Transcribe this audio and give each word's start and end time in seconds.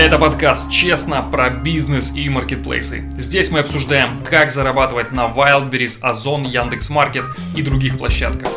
Это 0.00 0.18
подкаст 0.18 0.70
«Честно» 0.70 1.20
про 1.20 1.50
бизнес 1.50 2.14
и 2.16 2.26
маркетплейсы. 2.30 3.04
Здесь 3.18 3.50
мы 3.50 3.58
обсуждаем, 3.58 4.24
как 4.24 4.50
зарабатывать 4.50 5.12
на 5.12 5.26
Wildberries, 5.26 6.00
Озон, 6.00 6.44
Яндекс.Маркет 6.44 7.24
и 7.54 7.60
других 7.60 7.98
площадках. 7.98 8.48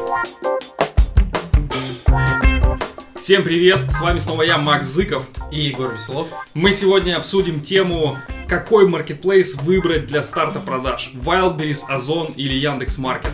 Всем 3.17 3.43
привет, 3.43 3.91
с 3.91 3.99
вами 3.99 4.19
снова 4.19 4.43
я, 4.43 4.57
Макс 4.57 4.87
Зыков. 4.87 5.25
И 5.51 5.63
Егор 5.63 5.93
Веселов. 5.93 6.29
Мы 6.53 6.71
сегодня 6.71 7.17
обсудим 7.17 7.59
тему, 7.59 8.17
какой 8.47 8.87
маркетплейс 8.87 9.55
выбрать 9.63 10.07
для 10.07 10.23
старта 10.23 10.61
продаж. 10.61 11.11
Wildberries, 11.13 11.89
Озон 11.89 12.31
или 12.37 12.53
Яндекс.Маркет. 12.53 13.31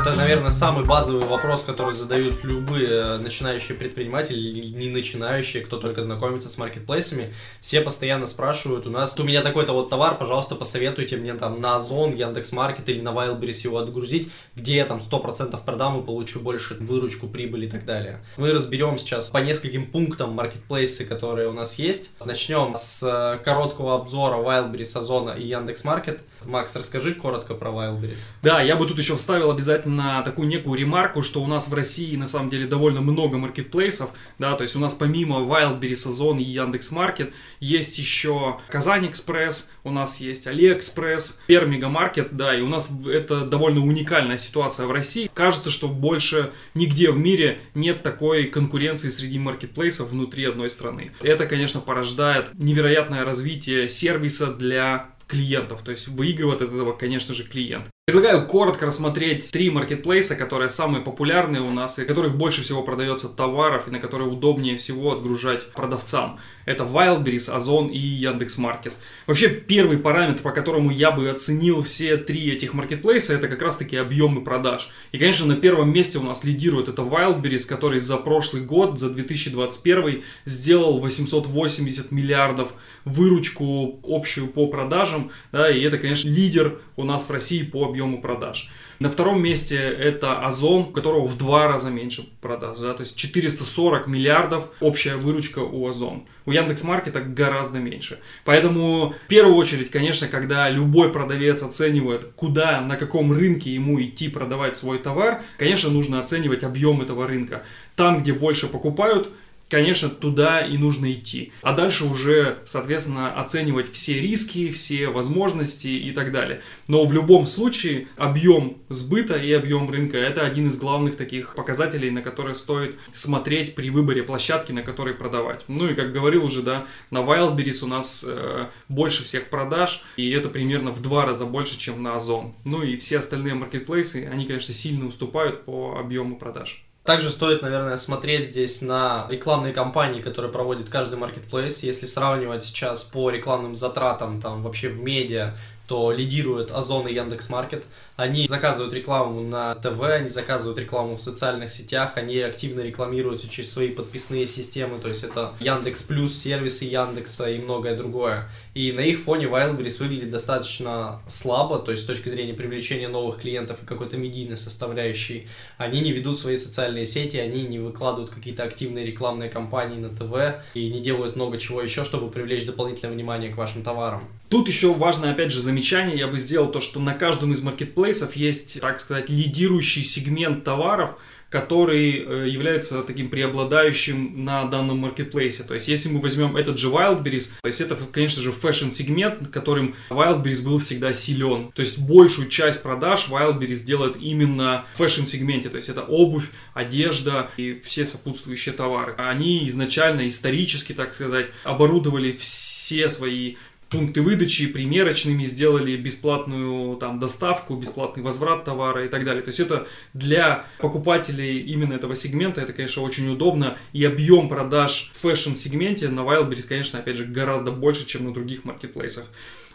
Это, 0.00 0.14
наверное, 0.14 0.50
самый 0.50 0.86
базовый 0.86 1.26
вопрос, 1.26 1.62
который 1.62 1.94
задают 1.94 2.42
любые 2.42 2.88
э, 2.88 3.18
начинающие 3.18 3.76
предприниматели 3.76 4.38
или 4.38 4.68
не 4.68 4.88
начинающие, 4.88 5.62
кто 5.62 5.76
только 5.76 6.00
знакомится 6.00 6.48
с 6.48 6.56
маркетплейсами. 6.56 7.34
Все 7.60 7.82
постоянно 7.82 8.24
спрашивают 8.24 8.86
у 8.86 8.90
нас, 8.90 9.18
у 9.20 9.24
меня 9.24 9.42
такой-то 9.42 9.74
вот 9.74 9.90
товар, 9.90 10.16
пожалуйста, 10.16 10.54
посоветуйте 10.54 11.18
мне 11.18 11.34
там 11.34 11.60
на 11.60 11.76
Озон, 11.76 12.14
Яндекс.Маркет 12.14 12.88
или 12.88 13.02
на 13.02 13.10
Wildberries 13.10 13.62
его 13.64 13.76
отгрузить, 13.76 14.30
где 14.56 14.76
я 14.76 14.86
там 14.86 15.00
100% 15.00 15.62
продам 15.66 16.00
и 16.00 16.06
получу 16.06 16.40
больше 16.40 16.78
выручку, 16.80 17.28
прибыль 17.28 17.66
и 17.66 17.68
так 17.68 17.84
далее. 17.84 18.24
Мы 18.38 18.54
разберем 18.54 18.98
сейчас 18.98 19.30
по 19.30 19.38
нескольким 19.38 19.84
пунктам 19.84 20.32
маркетплейсы, 20.32 21.04
которые 21.04 21.48
у 21.48 21.52
нас 21.52 21.78
есть. 21.78 22.14
Начнем 22.24 22.74
с 22.74 23.02
э, 23.02 23.44
короткого 23.44 23.96
обзора 23.96 24.38
Wildberries, 24.38 24.96
Озона 24.96 25.32
и 25.32 25.46
Яндекс.Маркет. 25.46 26.22
Макс, 26.46 26.74
расскажи 26.74 27.14
коротко 27.14 27.52
про 27.52 27.68
Wildberries. 27.68 28.20
Да, 28.42 28.62
я 28.62 28.76
бы 28.76 28.86
тут 28.86 28.96
еще 28.96 29.18
вставил 29.18 29.50
обязательно 29.50 29.89
такую 30.24 30.48
некую 30.48 30.78
ремарку, 30.78 31.22
что 31.22 31.42
у 31.42 31.46
нас 31.46 31.68
в 31.68 31.74
России 31.74 32.16
на 32.16 32.26
самом 32.26 32.50
деле 32.50 32.66
довольно 32.66 33.00
много 33.00 33.38
маркетплейсов, 33.38 34.10
да, 34.38 34.54
то 34.54 34.62
есть 34.62 34.76
у 34.76 34.78
нас 34.78 34.94
помимо 34.94 35.36
Wildberries, 35.40 36.08
Озон 36.08 36.38
и 36.38 36.44
Яндекс.Маркет 36.44 37.32
есть 37.60 37.98
еще 37.98 38.58
KazanExpress, 38.68 39.72
у 39.84 39.90
нас 39.90 40.20
есть 40.20 40.46
Алиэкспресс, 40.46 41.42
СберМегаМаркет, 41.46 42.36
да, 42.36 42.56
и 42.56 42.60
у 42.60 42.68
нас 42.68 42.92
это 43.06 43.44
довольно 43.44 43.80
уникальная 43.80 44.36
ситуация 44.36 44.86
в 44.86 44.92
России. 44.92 45.30
Кажется, 45.32 45.70
что 45.70 45.88
больше 45.88 46.52
нигде 46.74 47.10
в 47.10 47.18
мире 47.18 47.60
нет 47.74 48.02
такой 48.02 48.44
конкуренции 48.44 49.08
среди 49.08 49.38
маркетплейсов 49.38 50.10
внутри 50.10 50.44
одной 50.44 50.70
страны. 50.70 51.12
Это, 51.20 51.46
конечно, 51.46 51.80
порождает 51.80 52.50
невероятное 52.54 53.24
развитие 53.24 53.88
сервиса 53.88 54.54
для 54.54 55.10
клиентов. 55.30 55.82
То 55.82 55.92
есть 55.92 56.08
выигрывает 56.08 56.60
от 56.60 56.68
этого, 56.68 56.92
конечно 56.92 57.34
же, 57.34 57.44
клиент. 57.44 57.86
Предлагаю 58.06 58.44
коротко 58.48 58.86
рассмотреть 58.86 59.52
три 59.52 59.70
маркетплейса, 59.70 60.34
которые 60.34 60.68
самые 60.68 61.00
популярные 61.00 61.62
у 61.62 61.70
нас 61.70 61.96
и 62.00 62.04
которых 62.04 62.36
больше 62.36 62.62
всего 62.62 62.82
продается 62.82 63.28
товаров 63.28 63.86
и 63.86 63.92
на 63.92 64.00
которые 64.00 64.28
удобнее 64.28 64.76
всего 64.76 65.12
отгружать 65.12 65.70
продавцам. 65.70 66.40
Это 66.66 66.82
Wildberries, 66.82 67.50
Озон 67.52 67.86
и 67.86 67.98
Яндекс.Маркет. 67.98 68.94
Вообще 69.28 69.48
первый 69.48 69.98
параметр, 69.98 70.42
по 70.42 70.50
которому 70.50 70.90
я 70.90 71.12
бы 71.12 71.30
оценил 71.30 71.84
все 71.84 72.16
три 72.16 72.50
этих 72.50 72.74
маркетплейса, 72.74 73.34
это 73.34 73.46
как 73.46 73.62
раз 73.62 73.76
таки 73.76 73.96
объемы 73.96 74.42
продаж. 74.42 74.90
И, 75.12 75.18
конечно, 75.18 75.46
на 75.46 75.54
первом 75.54 75.92
месте 75.92 76.18
у 76.18 76.22
нас 76.22 76.42
лидирует 76.42 76.88
это 76.88 77.02
Wildberries, 77.02 77.68
который 77.68 78.00
за 78.00 78.16
прошлый 78.16 78.64
год, 78.64 78.98
за 78.98 79.10
2021, 79.10 80.24
сделал 80.46 80.98
880 80.98 82.10
миллиардов 82.10 82.72
выручку 83.04 84.00
общую 84.04 84.48
по 84.48 84.66
продажам, 84.66 85.30
да, 85.52 85.70
и 85.70 85.82
это, 85.82 85.98
конечно, 85.98 86.28
лидер 86.28 86.78
у 86.96 87.04
нас 87.04 87.28
в 87.28 87.32
России 87.32 87.62
по 87.62 87.86
объему 87.86 88.20
продаж. 88.20 88.70
На 89.00 89.08
втором 89.08 89.42
месте 89.42 89.76
это 89.76 90.40
Озон, 90.40 90.82
у 90.82 90.86
которого 90.92 91.26
в 91.26 91.38
два 91.38 91.66
раза 91.66 91.88
меньше 91.88 92.28
продаж, 92.42 92.78
да, 92.80 92.92
то 92.92 93.00
есть 93.00 93.16
440 93.16 94.06
миллиардов 94.06 94.68
общая 94.80 95.16
выручка 95.16 95.60
у 95.60 95.88
Озон. 95.88 96.24
У 96.44 96.52
Яндекс.Маркета 96.52 97.20
гораздо 97.20 97.78
меньше. 97.78 98.18
Поэтому 98.44 99.14
в 99.24 99.28
первую 99.28 99.56
очередь, 99.56 99.90
конечно, 99.90 100.28
когда 100.28 100.68
любой 100.68 101.12
продавец 101.12 101.62
оценивает, 101.62 102.26
куда, 102.36 102.82
на 102.82 102.96
каком 102.96 103.32
рынке 103.32 103.72
ему 103.72 104.02
идти 104.02 104.28
продавать 104.28 104.76
свой 104.76 104.98
товар, 104.98 105.42
конечно, 105.56 105.88
нужно 105.88 106.20
оценивать 106.20 106.62
объем 106.62 107.00
этого 107.00 107.26
рынка. 107.26 107.62
Там, 107.96 108.22
где 108.22 108.34
больше 108.34 108.66
покупают, 108.66 109.30
конечно, 109.70 110.10
туда 110.10 110.60
и 110.60 110.76
нужно 110.76 111.10
идти. 111.12 111.52
А 111.62 111.72
дальше 111.72 112.04
уже, 112.04 112.58
соответственно, 112.66 113.32
оценивать 113.40 113.90
все 113.90 114.20
риски, 114.20 114.70
все 114.70 115.08
возможности 115.08 115.88
и 115.88 116.10
так 116.12 116.32
далее. 116.32 116.60
Но 116.88 117.04
в 117.04 117.12
любом 117.12 117.46
случае 117.46 118.08
объем 118.16 118.78
сбыта 118.88 119.36
и 119.36 119.52
объем 119.52 119.88
рынка 119.88 120.18
это 120.18 120.42
один 120.44 120.68
из 120.68 120.78
главных 120.78 121.16
таких 121.16 121.54
показателей, 121.54 122.10
на 122.10 122.20
которые 122.20 122.54
стоит 122.54 122.96
смотреть 123.12 123.74
при 123.74 123.90
выборе 123.90 124.22
площадки, 124.22 124.72
на 124.72 124.82
которой 124.82 125.14
продавать. 125.14 125.62
Ну 125.68 125.88
и 125.88 125.94
как 125.94 126.12
говорил 126.12 126.44
уже, 126.44 126.62
да, 126.62 126.86
на 127.10 127.18
Wildberries 127.18 127.84
у 127.84 127.86
нас 127.86 128.26
э, 128.28 128.66
больше 128.88 129.24
всех 129.24 129.48
продаж, 129.48 130.04
и 130.16 130.30
это 130.30 130.48
примерно 130.48 130.90
в 130.90 131.00
два 131.00 131.24
раза 131.24 131.46
больше, 131.46 131.78
чем 131.78 132.02
на 132.02 132.16
Озон. 132.16 132.54
Ну 132.64 132.82
и 132.82 132.96
все 132.96 133.18
остальные 133.18 133.54
маркетплейсы, 133.54 134.28
они, 134.30 134.46
конечно, 134.46 134.74
сильно 134.74 135.06
уступают 135.06 135.64
по 135.64 135.96
объему 135.98 136.36
продаж. 136.36 136.84
Также 137.10 137.32
стоит, 137.32 137.60
наверное, 137.60 137.96
смотреть 137.96 138.50
здесь 138.50 138.82
на 138.82 139.26
рекламные 139.28 139.72
кампании, 139.72 140.20
которые 140.20 140.52
проводит 140.52 140.88
каждый 140.88 141.18
маркетплейс. 141.18 141.82
Если 141.82 142.06
сравнивать 142.06 142.62
сейчас 142.62 143.02
по 143.02 143.30
рекламным 143.30 143.74
затратам, 143.74 144.40
там 144.40 144.62
вообще 144.62 144.90
в 144.90 145.02
медиа, 145.02 145.56
то 145.90 146.12
лидирует 146.12 146.70
Озон 146.70 147.08
и 147.08 147.14
Яндекс.Маркет. 147.14 147.82
Они 148.14 148.46
заказывают 148.46 148.94
рекламу 148.94 149.40
на 149.40 149.74
ТВ, 149.74 150.00
они 150.00 150.28
заказывают 150.28 150.78
рекламу 150.78 151.16
в 151.16 151.20
социальных 151.20 151.68
сетях, 151.68 152.12
они 152.14 152.38
активно 152.38 152.82
рекламируются 152.82 153.48
через 153.48 153.72
свои 153.72 153.88
подписные 153.88 154.46
системы, 154.46 155.00
то 155.00 155.08
есть 155.08 155.24
это 155.24 155.52
Яндекс 155.58 156.04
Плюс, 156.04 156.38
сервисы 156.38 156.84
Яндекса 156.84 157.50
и 157.50 157.58
многое 157.58 157.96
другое. 157.96 158.48
И 158.72 158.92
на 158.92 159.00
их 159.00 159.18
фоне 159.18 159.46
Wildberries 159.46 159.98
выглядит 159.98 160.30
достаточно 160.30 161.20
слабо, 161.26 161.80
то 161.80 161.90
есть 161.90 162.04
с 162.04 162.06
точки 162.06 162.28
зрения 162.28 162.54
привлечения 162.54 163.08
новых 163.08 163.40
клиентов 163.40 163.82
и 163.82 163.86
какой-то 163.86 164.16
медийной 164.16 164.56
составляющей. 164.56 165.48
Они 165.76 166.00
не 166.00 166.12
ведут 166.12 166.38
свои 166.38 166.56
социальные 166.56 167.06
сети, 167.06 167.38
они 167.38 167.64
не 167.64 167.80
выкладывают 167.80 168.30
какие-то 168.30 168.62
активные 168.62 169.04
рекламные 169.04 169.50
кампании 169.50 169.98
на 169.98 170.10
ТВ 170.10 170.62
и 170.74 170.88
не 170.88 171.00
делают 171.00 171.34
много 171.34 171.58
чего 171.58 171.82
еще, 171.82 172.04
чтобы 172.04 172.30
привлечь 172.30 172.64
дополнительное 172.64 173.12
внимание 173.12 173.52
к 173.52 173.56
вашим 173.56 173.82
товарам. 173.82 174.22
Тут 174.50 174.66
еще 174.66 174.92
важно, 174.92 175.30
опять 175.30 175.52
же, 175.52 175.60
замечание, 175.60 176.18
я 176.18 176.26
бы 176.26 176.40
сделал 176.40 176.72
то, 176.72 176.80
что 176.80 176.98
на 176.98 177.14
каждом 177.14 177.52
из 177.52 177.62
маркетплейсов 177.62 178.34
есть, 178.34 178.80
так 178.80 179.00
сказать, 179.00 179.30
лидирующий 179.30 180.02
сегмент 180.02 180.64
товаров, 180.64 181.12
который 181.50 182.24
э, 182.24 182.48
является 182.48 183.02
таким 183.02 183.28
преобладающим 183.28 184.44
на 184.44 184.64
данном 184.64 184.98
маркетплейсе. 184.98 185.64
То 185.64 185.74
есть, 185.74 185.88
если 185.88 186.08
мы 186.08 186.20
возьмем 186.20 186.56
этот 186.56 186.78
же 186.78 186.88
Wildberries, 186.88 187.54
то 187.60 187.66
есть 187.66 187.80
это, 187.80 187.96
конечно 187.96 188.40
же, 188.40 188.52
fashion-сегмент, 188.52 189.48
которым 189.48 189.96
Wildberries 190.10 190.64
был 190.64 190.78
всегда 190.78 191.12
силен. 191.12 191.72
То 191.72 191.82
есть, 191.82 191.98
большую 191.98 192.48
часть 192.48 192.82
продаж 192.84 193.28
Wildberries 193.28 193.84
делает 193.84 194.16
именно 194.16 194.84
в 194.94 194.98
fashion-сегменте. 194.98 195.68
То 195.70 195.76
есть, 195.76 195.88
это 195.88 196.02
обувь, 196.02 196.50
одежда 196.72 197.50
и 197.56 197.80
все 197.84 198.06
сопутствующие 198.06 198.72
товары. 198.72 199.14
Они 199.18 199.68
изначально, 199.68 200.28
исторически, 200.28 200.92
так 200.92 201.14
сказать, 201.14 201.46
оборудовали 201.64 202.30
все 202.32 203.08
свои 203.08 203.56
пункты 203.90 204.22
выдачи 204.22 204.66
примерочными, 204.68 205.44
сделали 205.44 205.96
бесплатную 205.96 206.96
там 206.96 207.18
доставку, 207.18 207.74
бесплатный 207.76 208.22
возврат 208.22 208.64
товара 208.64 209.04
и 209.04 209.08
так 209.08 209.24
далее. 209.24 209.42
То 209.42 209.48
есть 209.48 209.60
это 209.60 209.86
для 210.14 210.64
покупателей 210.78 211.58
именно 211.58 211.94
этого 211.94 212.14
сегмента, 212.14 212.60
это, 212.60 212.72
конечно, 212.72 213.02
очень 213.02 213.28
удобно. 213.28 213.76
И 213.92 214.04
объем 214.04 214.48
продаж 214.48 215.10
в 215.14 215.20
fashion-сегменте 215.20 216.08
на 216.08 216.20
Wildberries, 216.20 216.68
конечно, 216.68 217.00
опять 217.00 217.16
же, 217.16 217.24
гораздо 217.24 217.72
больше, 217.72 218.06
чем 218.06 218.26
на 218.26 218.32
других 218.32 218.64
маркетплейсах. 218.64 219.26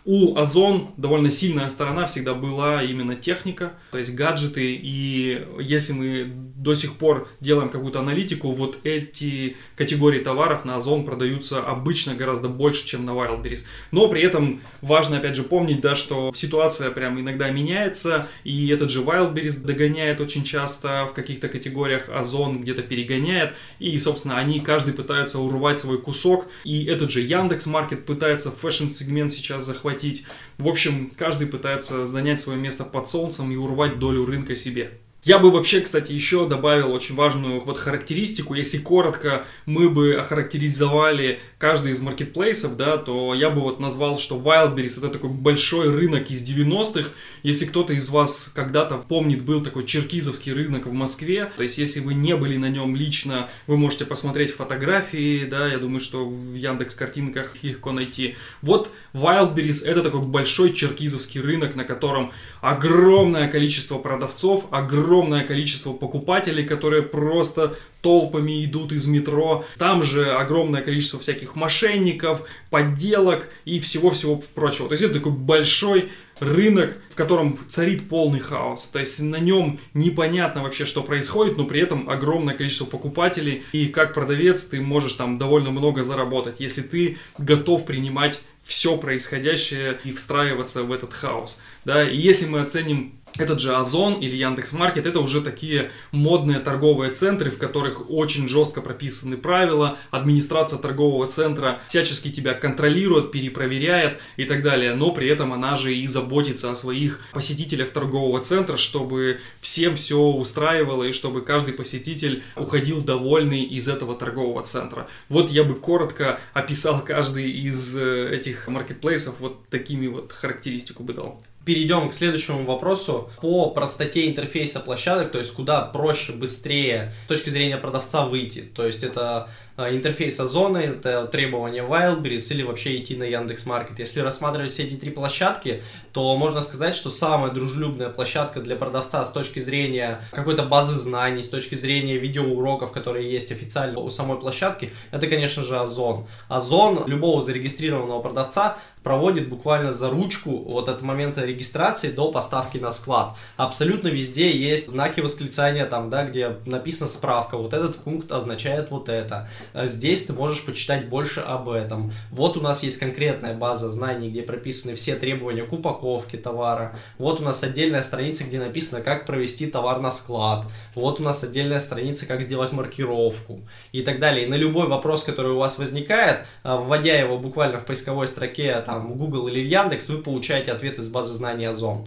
У 0.06 0.38
Озон 0.38 0.92
довольно 0.98 1.32
сильная 1.32 1.68
сторона 1.70 2.06
всегда 2.06 2.36
была 2.36 2.84
именно 2.84 3.16
техника, 3.16 3.74
то 3.90 3.98
есть 3.98 4.14
гаджеты. 4.14 4.76
И 4.76 5.46
если 5.60 5.94
мы 5.94 6.45
до 6.66 6.74
сих 6.74 6.96
пор 6.96 7.30
делаем 7.40 7.70
какую-то 7.70 8.00
аналитику, 8.00 8.52
вот 8.52 8.80
эти 8.84 9.56
категории 9.78 10.20
товаров 10.20 10.66
на 10.66 10.78
Озон 10.78 11.06
продаются 11.06 11.62
обычно 11.62 12.16
гораздо 12.16 12.50
больше, 12.50 12.86
чем 12.88 13.06
на 13.06 13.12
Wildberries. 13.12 13.68
Но 13.92 14.10
при 14.10 14.24
этом 14.24 14.62
важно, 14.82 15.18
опять 15.18 15.36
же, 15.36 15.44
помнить, 15.44 15.80
да, 15.80 15.96
что 15.96 16.32
ситуация 16.34 16.90
прям 16.90 17.20
иногда 17.20 17.52
меняется, 17.52 18.28
и 18.44 18.70
этот 18.70 18.90
же 18.90 19.04
Wildberries 19.04 19.64
догоняет 19.64 20.20
очень 20.20 20.44
часто 20.44 21.06
в 21.06 21.14
каких-то 21.14 21.50
категориях, 21.50 22.10
Озон 22.10 22.62
где-то 22.62 22.82
перегоняет, 22.82 23.54
и, 23.78 23.98
собственно, 24.00 24.38
они 24.40 24.60
каждый 24.60 24.94
пытаются 24.94 25.38
урвать 25.40 25.80
свой 25.80 26.02
кусок, 26.02 26.48
и 26.64 26.86
этот 26.86 27.12
же 27.12 27.22
Яндекс 27.22 27.68
Маркет 27.68 28.08
пытается 28.08 28.50
fashion-сегмент 28.50 29.32
сейчас 29.32 29.64
захватить. 29.64 30.26
В 30.58 30.68
общем, 30.68 31.12
каждый 31.16 31.48
пытается 31.48 32.08
занять 32.08 32.40
свое 32.40 32.60
место 32.60 32.84
под 32.84 33.08
солнцем 33.08 33.52
и 33.52 33.56
урвать 33.56 34.00
долю 34.00 34.26
рынка 34.26 34.56
себе. 34.56 34.98
Я 35.26 35.40
бы 35.40 35.50
вообще, 35.50 35.82
кстати, 35.82 36.12
еще 36.12 36.48
добавил 36.48 36.92
очень 36.92 37.16
важную 37.16 37.60
вот 37.60 37.80
характеристику. 37.80 38.54
Если 38.54 38.78
коротко 38.78 39.44
мы 39.66 39.90
бы 39.90 40.14
охарактеризовали 40.14 41.40
каждый 41.58 41.94
из 41.94 42.02
маркетплейсов, 42.02 42.78
да, 42.78 42.98
то 42.98 43.34
я 43.34 43.50
бы 43.50 43.62
вот 43.62 43.80
назвал, 43.80 44.20
что 44.20 44.38
Wildberries 44.38 45.00
это 45.00 45.10
такой 45.10 45.32
большой 45.32 45.90
рынок 45.90 46.30
из 46.30 46.48
90-х. 46.48 47.10
Если 47.42 47.66
кто-то 47.66 47.94
из 47.94 48.08
вас 48.10 48.52
когда-то 48.54 48.98
помнит, 48.98 49.42
был 49.42 49.62
такой 49.62 49.88
черкизовский 49.88 50.54
рынок 50.54 50.86
в 50.86 50.92
Москве, 50.92 51.52
то 51.58 51.64
есть 51.64 51.80
если 51.80 52.02
вы 52.02 52.14
не 52.14 52.36
были 52.36 52.58
на 52.58 52.70
нем 52.70 52.96
лично, 52.96 53.50
вы 53.66 53.78
можете 53.78 54.06
посмотреть 54.06 54.52
фотографии, 54.54 55.46
да, 55.46 55.68
я 55.68 55.80
думаю, 55.80 56.02
что 56.02 56.24
в 56.30 56.54
Яндекс 56.54 56.94
картинках 56.94 57.56
легко 57.64 57.92
найти. 57.92 58.36
Вот 58.62 58.92
Wildberries 59.16 59.88
это 59.88 60.04
такой 60.04 60.22
большой 60.22 60.72
черкизовский 60.72 61.42
рынок, 61.42 61.74
на 61.74 61.84
котором 61.84 62.32
огромное 62.62 63.48
количество 63.48 63.98
продавцов, 63.98 64.66
огромное 64.70 65.15
количество 65.44 65.94
покупателей, 65.94 66.66
которые 66.66 67.04
просто 67.04 67.78
толпами 68.02 68.64
идут 68.66 68.92
из 68.92 69.08
метро. 69.08 69.66
Там 69.78 70.04
же 70.04 70.32
огромное 70.32 70.82
количество 70.82 71.20
всяких 71.20 71.56
мошенников, 71.56 72.44
подделок 72.70 73.50
и 73.66 73.80
всего-всего 73.80 74.44
прочего. 74.54 74.88
То 74.88 74.94
есть 74.94 75.04
это 75.04 75.16
такой 75.16 75.32
большой 75.32 76.12
рынок, 76.40 76.98
в 77.10 77.16
котором 77.16 77.58
царит 77.68 78.10
полный 78.10 78.40
хаос. 78.40 78.90
То 78.90 79.00
есть 79.00 79.22
на 79.22 79.38
нем 79.38 79.80
непонятно 79.94 80.62
вообще, 80.64 80.86
что 80.86 81.02
происходит, 81.02 81.58
но 81.58 81.66
при 81.66 81.82
этом 81.82 82.10
огромное 82.10 82.54
количество 82.54 82.86
покупателей. 82.86 83.64
И 83.72 83.88
как 83.88 84.14
продавец 84.14 84.66
ты 84.66 84.82
можешь 84.82 85.14
там 85.14 85.38
довольно 85.38 85.72
много 85.72 86.04
заработать, 86.04 86.56
если 86.60 86.82
ты 86.82 87.18
готов 87.38 87.86
принимать 87.86 88.40
все 88.66 88.98
происходящее 88.98 90.00
и 90.04 90.12
встраиваться 90.12 90.84
в 90.84 90.92
этот 90.92 91.14
хаос. 91.14 91.62
Да? 91.86 92.04
И 92.04 92.18
если 92.18 92.48
мы 92.48 92.62
оценим 92.62 93.20
этот 93.38 93.60
же 93.60 93.76
Озон 93.76 94.16
или 94.22 94.36
Яндекс 94.36 94.74
Маркет 94.74 95.06
это 95.06 95.20
уже 95.20 95.42
такие 95.42 95.92
модные 96.12 96.60
торговые 96.60 97.12
центры, 97.12 97.52
в 97.52 97.58
которых 97.58 98.10
очень 98.10 98.48
жестко 98.48 98.82
прописаны 98.82 99.38
правила. 99.38 99.98
Администрация 100.12 100.80
торгового 100.80 101.28
центра 101.28 101.82
всячески 101.88 102.32
тебя 102.32 102.54
контролирует, 102.54 103.32
перепроверяет 103.32 104.20
и 104.38 104.46
так 104.46 104.64
далее. 104.64 104.96
Но 104.96 105.12
при 105.12 105.28
этом 105.28 105.54
она 105.54 105.76
же 105.76 105.94
и 105.94 106.08
заботится 106.08 106.72
о 106.72 106.76
своих 106.76 107.20
посетителях 107.34 107.92
торгового 107.92 108.40
центра, 108.40 108.78
чтобы 108.78 109.40
всем 109.62 109.96
все 109.96 110.18
устраивало 110.18 111.04
и 111.04 111.12
чтобы 111.12 111.42
каждый 111.42 111.74
посетитель 111.74 112.44
уходил 112.56 113.02
довольный 113.02 113.64
из 113.64 113.88
этого 113.88 114.16
торгового 114.16 114.64
центра. 114.64 115.08
Вот 115.30 115.52
я 115.52 115.64
бы 115.64 115.76
коротко 115.76 116.40
описал 116.54 117.04
каждый 117.04 117.52
из 117.52 117.98
э, 117.98 118.30
этих 118.56 118.68
маркетплейсов, 118.68 119.40
вот 119.40 119.68
такими 119.70 120.08
вот 120.08 120.32
характеристику 120.32 121.04
бы 121.04 121.14
дал 121.14 121.44
перейдем 121.66 122.10
к 122.10 122.14
следующему 122.14 122.64
вопросу. 122.64 123.30
По 123.42 123.72
простоте 123.72 124.28
интерфейса 124.28 124.80
площадок, 124.80 125.32
то 125.32 125.40
есть 125.40 125.54
куда 125.54 125.82
проще, 125.82 126.32
быстрее 126.34 127.14
с 127.26 127.28
точки 127.28 127.50
зрения 127.50 127.78
продавца 127.78 128.26
выйти. 128.26 128.62
То 128.62 128.86
есть 128.86 129.04
это 129.04 129.50
а, 129.78 129.94
интерфейс 129.94 130.40
Озона, 130.40 130.78
это 130.78 131.28
требования 131.28 131.82
Wildberries 131.82 132.54
или 132.54 132.64
вообще 132.64 132.98
идти 132.98 133.18
на 133.18 133.24
Яндекс.Маркет. 133.24 134.00
Если 134.00 134.22
рассматривать 134.22 134.72
все 134.72 134.84
эти 134.84 134.94
три 134.94 135.12
площадки, 135.12 135.84
то 136.14 136.38
можно 136.38 136.62
сказать, 136.62 136.96
что 136.96 137.10
самая 137.10 137.52
дружелюбная 137.52 138.10
площадка 138.10 138.62
для 138.62 138.78
продавца 138.78 139.26
с 139.26 139.34
точки 139.34 139.60
зрения 139.60 140.22
какой-то 140.32 140.64
базы 140.64 140.96
знаний, 140.96 141.44
с 141.44 141.50
точки 141.50 141.76
зрения 141.76 142.18
видеоуроков, 142.18 142.94
которые 142.94 143.30
есть 143.30 143.52
официально 143.52 144.00
у 144.00 144.10
самой 144.10 144.40
площадки, 144.40 144.94
это, 145.12 145.28
конечно 145.28 145.64
же, 145.64 145.78
Озон. 145.78 146.26
Озон 146.48 147.04
любого 147.06 147.42
зарегистрированного 147.42 148.22
продавца 148.22 148.78
проводит 149.06 149.50
буквально 149.50 149.92
за 149.92 150.10
ручку 150.10 150.64
вот 150.64 150.90
от 150.90 151.04
момента 151.04 151.46
регистрации 151.46 152.10
до 152.10 152.32
поставки 152.32 152.80
на 152.80 152.92
склад. 152.92 153.38
Абсолютно 153.56 154.08
везде 154.08 154.52
есть 154.52 154.90
знаки 154.90 155.20
восклицания 155.20 155.86
там, 155.86 156.10
да, 156.10 156.26
где 156.26 156.58
написана 156.66 157.08
справка, 157.08 157.56
вот 157.56 157.76
этот 157.76 157.98
пункт 157.98 158.32
означает 158.32 158.90
вот 158.90 159.08
это. 159.08 159.48
А 159.74 159.86
здесь 159.86 160.26
ты 160.26 160.34
можешь 160.34 160.66
почитать 160.66 161.08
больше 161.08 161.42
об 161.42 161.70
этом. 161.70 162.14
Вот 162.32 162.58
у 162.58 162.62
нас 162.62 162.82
есть 162.82 162.98
конкретная 162.98 163.54
база 163.54 163.92
знаний, 163.92 164.32
где 164.32 164.42
прописаны 164.42 164.96
все 164.96 165.14
требования 165.14 165.66
к 165.66 165.72
упаковке 165.72 166.38
товара. 166.38 166.98
Вот 167.20 167.42
у 167.42 167.44
нас 167.44 167.64
отдельная 167.64 168.02
страница, 168.02 168.44
где 168.44 168.58
написано, 168.58 169.02
как 169.02 169.28
провести 169.28 169.68
товар 169.68 170.00
на 170.00 170.10
склад. 170.10 170.66
Вот 170.96 171.20
у 171.20 171.24
нас 171.24 171.44
отдельная 171.44 171.80
страница, 171.80 172.26
как 172.26 172.42
сделать 172.42 172.72
маркировку 172.72 173.60
и 173.92 174.02
так 174.02 174.18
далее. 174.18 174.48
И 174.48 174.50
на 174.50 174.56
любой 174.56 174.88
вопрос, 174.88 175.26
который 175.26 175.52
у 175.52 175.60
вас 175.60 175.78
возникает, 175.78 176.40
а, 176.64 176.78
вводя 176.78 177.20
его 177.20 177.38
буквально 177.38 177.78
в 177.78 177.86
поисковой 177.86 178.28
строке 178.28 178.82
там 178.82 178.95
Google 179.00 179.48
или 179.48 179.60
Яндекс, 179.60 180.10
вы 180.10 180.22
получаете 180.22 180.72
ответ 180.72 180.98
из 180.98 181.12
базы 181.12 181.34
знаний 181.34 181.66
Озон. 181.66 182.06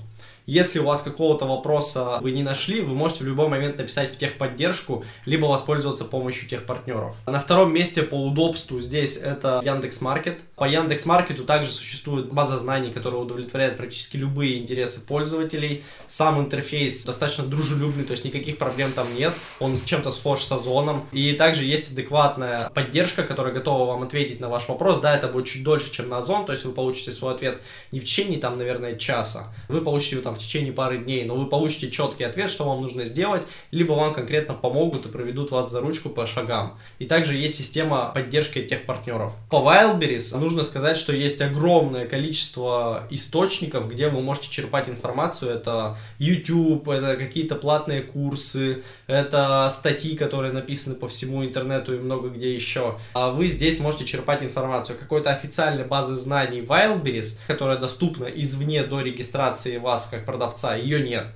Если 0.48 0.78
у 0.78 0.84
вас 0.84 1.02
какого-то 1.02 1.44
вопроса 1.44 2.20
вы 2.22 2.30
не 2.30 2.42
нашли, 2.42 2.80
вы 2.80 2.94
можете 2.94 3.22
в 3.22 3.26
любой 3.26 3.48
момент 3.48 3.76
написать 3.76 4.14
в 4.14 4.16
техподдержку, 4.16 5.04
либо 5.26 5.44
воспользоваться 5.44 6.06
помощью 6.06 6.48
тех 6.48 6.64
партнеров. 6.64 7.14
На 7.26 7.38
втором 7.38 7.74
месте 7.74 8.02
по 8.02 8.14
удобству 8.14 8.80
здесь 8.80 9.18
это 9.18 9.60
Яндекс 9.62 10.00
Маркет. 10.00 10.40
По 10.56 10.64
Яндекс 10.64 11.04
Маркету 11.04 11.44
также 11.44 11.70
существует 11.70 12.32
база 12.32 12.56
знаний, 12.56 12.90
которая 12.90 13.20
удовлетворяет 13.20 13.76
практически 13.76 14.16
любые 14.16 14.58
интересы 14.58 15.04
пользователей. 15.04 15.84
Сам 16.06 16.40
интерфейс 16.40 17.04
достаточно 17.04 17.44
дружелюбный, 17.44 18.04
то 18.04 18.12
есть 18.12 18.24
никаких 18.24 18.56
проблем 18.56 18.92
там 18.92 19.06
нет. 19.18 19.34
Он 19.60 19.76
с 19.76 19.82
чем-то 19.82 20.10
схож 20.10 20.42
с 20.42 20.50
Озоном. 20.50 21.04
И 21.12 21.34
также 21.34 21.66
есть 21.66 21.92
адекватная 21.92 22.70
поддержка, 22.70 23.22
которая 23.22 23.52
готова 23.52 23.84
вам 23.84 24.02
ответить 24.04 24.40
на 24.40 24.48
ваш 24.48 24.66
вопрос. 24.70 25.00
Да, 25.00 25.14
это 25.14 25.28
будет 25.28 25.44
чуть 25.44 25.62
дольше, 25.62 25.90
чем 25.90 26.08
на 26.08 26.16
Озон, 26.16 26.46
то 26.46 26.52
есть 26.52 26.64
вы 26.64 26.72
получите 26.72 27.12
свой 27.12 27.34
ответ 27.34 27.60
не 27.92 28.00
в 28.00 28.04
течение, 28.04 28.40
там, 28.40 28.56
наверное, 28.56 28.96
часа. 28.96 29.52
Вы 29.68 29.82
получите 29.82 30.16
его 30.16 30.24
там 30.24 30.37
в 30.38 30.42
течение 30.42 30.72
пары 30.72 30.98
дней, 30.98 31.24
но 31.24 31.34
вы 31.34 31.46
получите 31.46 31.90
четкий 31.90 32.24
ответ, 32.24 32.50
что 32.50 32.64
вам 32.64 32.82
нужно 32.82 33.04
сделать, 33.04 33.46
либо 33.70 33.92
вам 33.92 34.14
конкретно 34.14 34.54
помогут 34.54 35.06
и 35.06 35.08
проведут 35.08 35.50
вас 35.50 35.70
за 35.70 35.80
ручку 35.80 36.10
по 36.10 36.26
шагам. 36.26 36.78
И 36.98 37.06
также 37.06 37.36
есть 37.36 37.56
система 37.56 38.10
поддержки 38.14 38.62
тех 38.62 38.84
партнеров. 38.84 39.34
По 39.50 39.56
Wildberries 39.56 40.36
нужно 40.38 40.62
сказать, 40.62 40.96
что 40.96 41.12
есть 41.12 41.40
огромное 41.42 42.06
количество 42.06 43.06
источников, 43.10 43.88
где 43.90 44.08
вы 44.08 44.20
можете 44.20 44.50
черпать 44.50 44.88
информацию. 44.88 45.52
Это 45.52 45.96
YouTube, 46.18 46.88
это 46.88 47.16
какие-то 47.16 47.54
платные 47.54 48.02
курсы, 48.02 48.82
это 49.06 49.68
статьи, 49.70 50.16
которые 50.16 50.52
написаны 50.52 50.96
по 50.96 51.08
всему 51.08 51.44
интернету 51.44 51.94
и 51.94 51.98
много 51.98 52.28
где 52.28 52.54
еще. 52.54 52.98
А 53.14 53.30
вы 53.30 53.48
здесь 53.48 53.80
можете 53.80 54.04
черпать 54.04 54.42
информацию. 54.42 54.98
Какой-то 54.98 55.30
официальной 55.30 55.84
базы 55.84 56.16
знаний 56.16 56.60
Wildberries, 56.60 57.38
которая 57.46 57.78
доступна 57.78 58.26
извне 58.26 58.82
до 58.84 59.00
регистрации 59.00 59.78
вас 59.78 60.08
как 60.10 60.24
продавца, 60.28 60.76
ее 60.76 61.00
нет. 61.00 61.26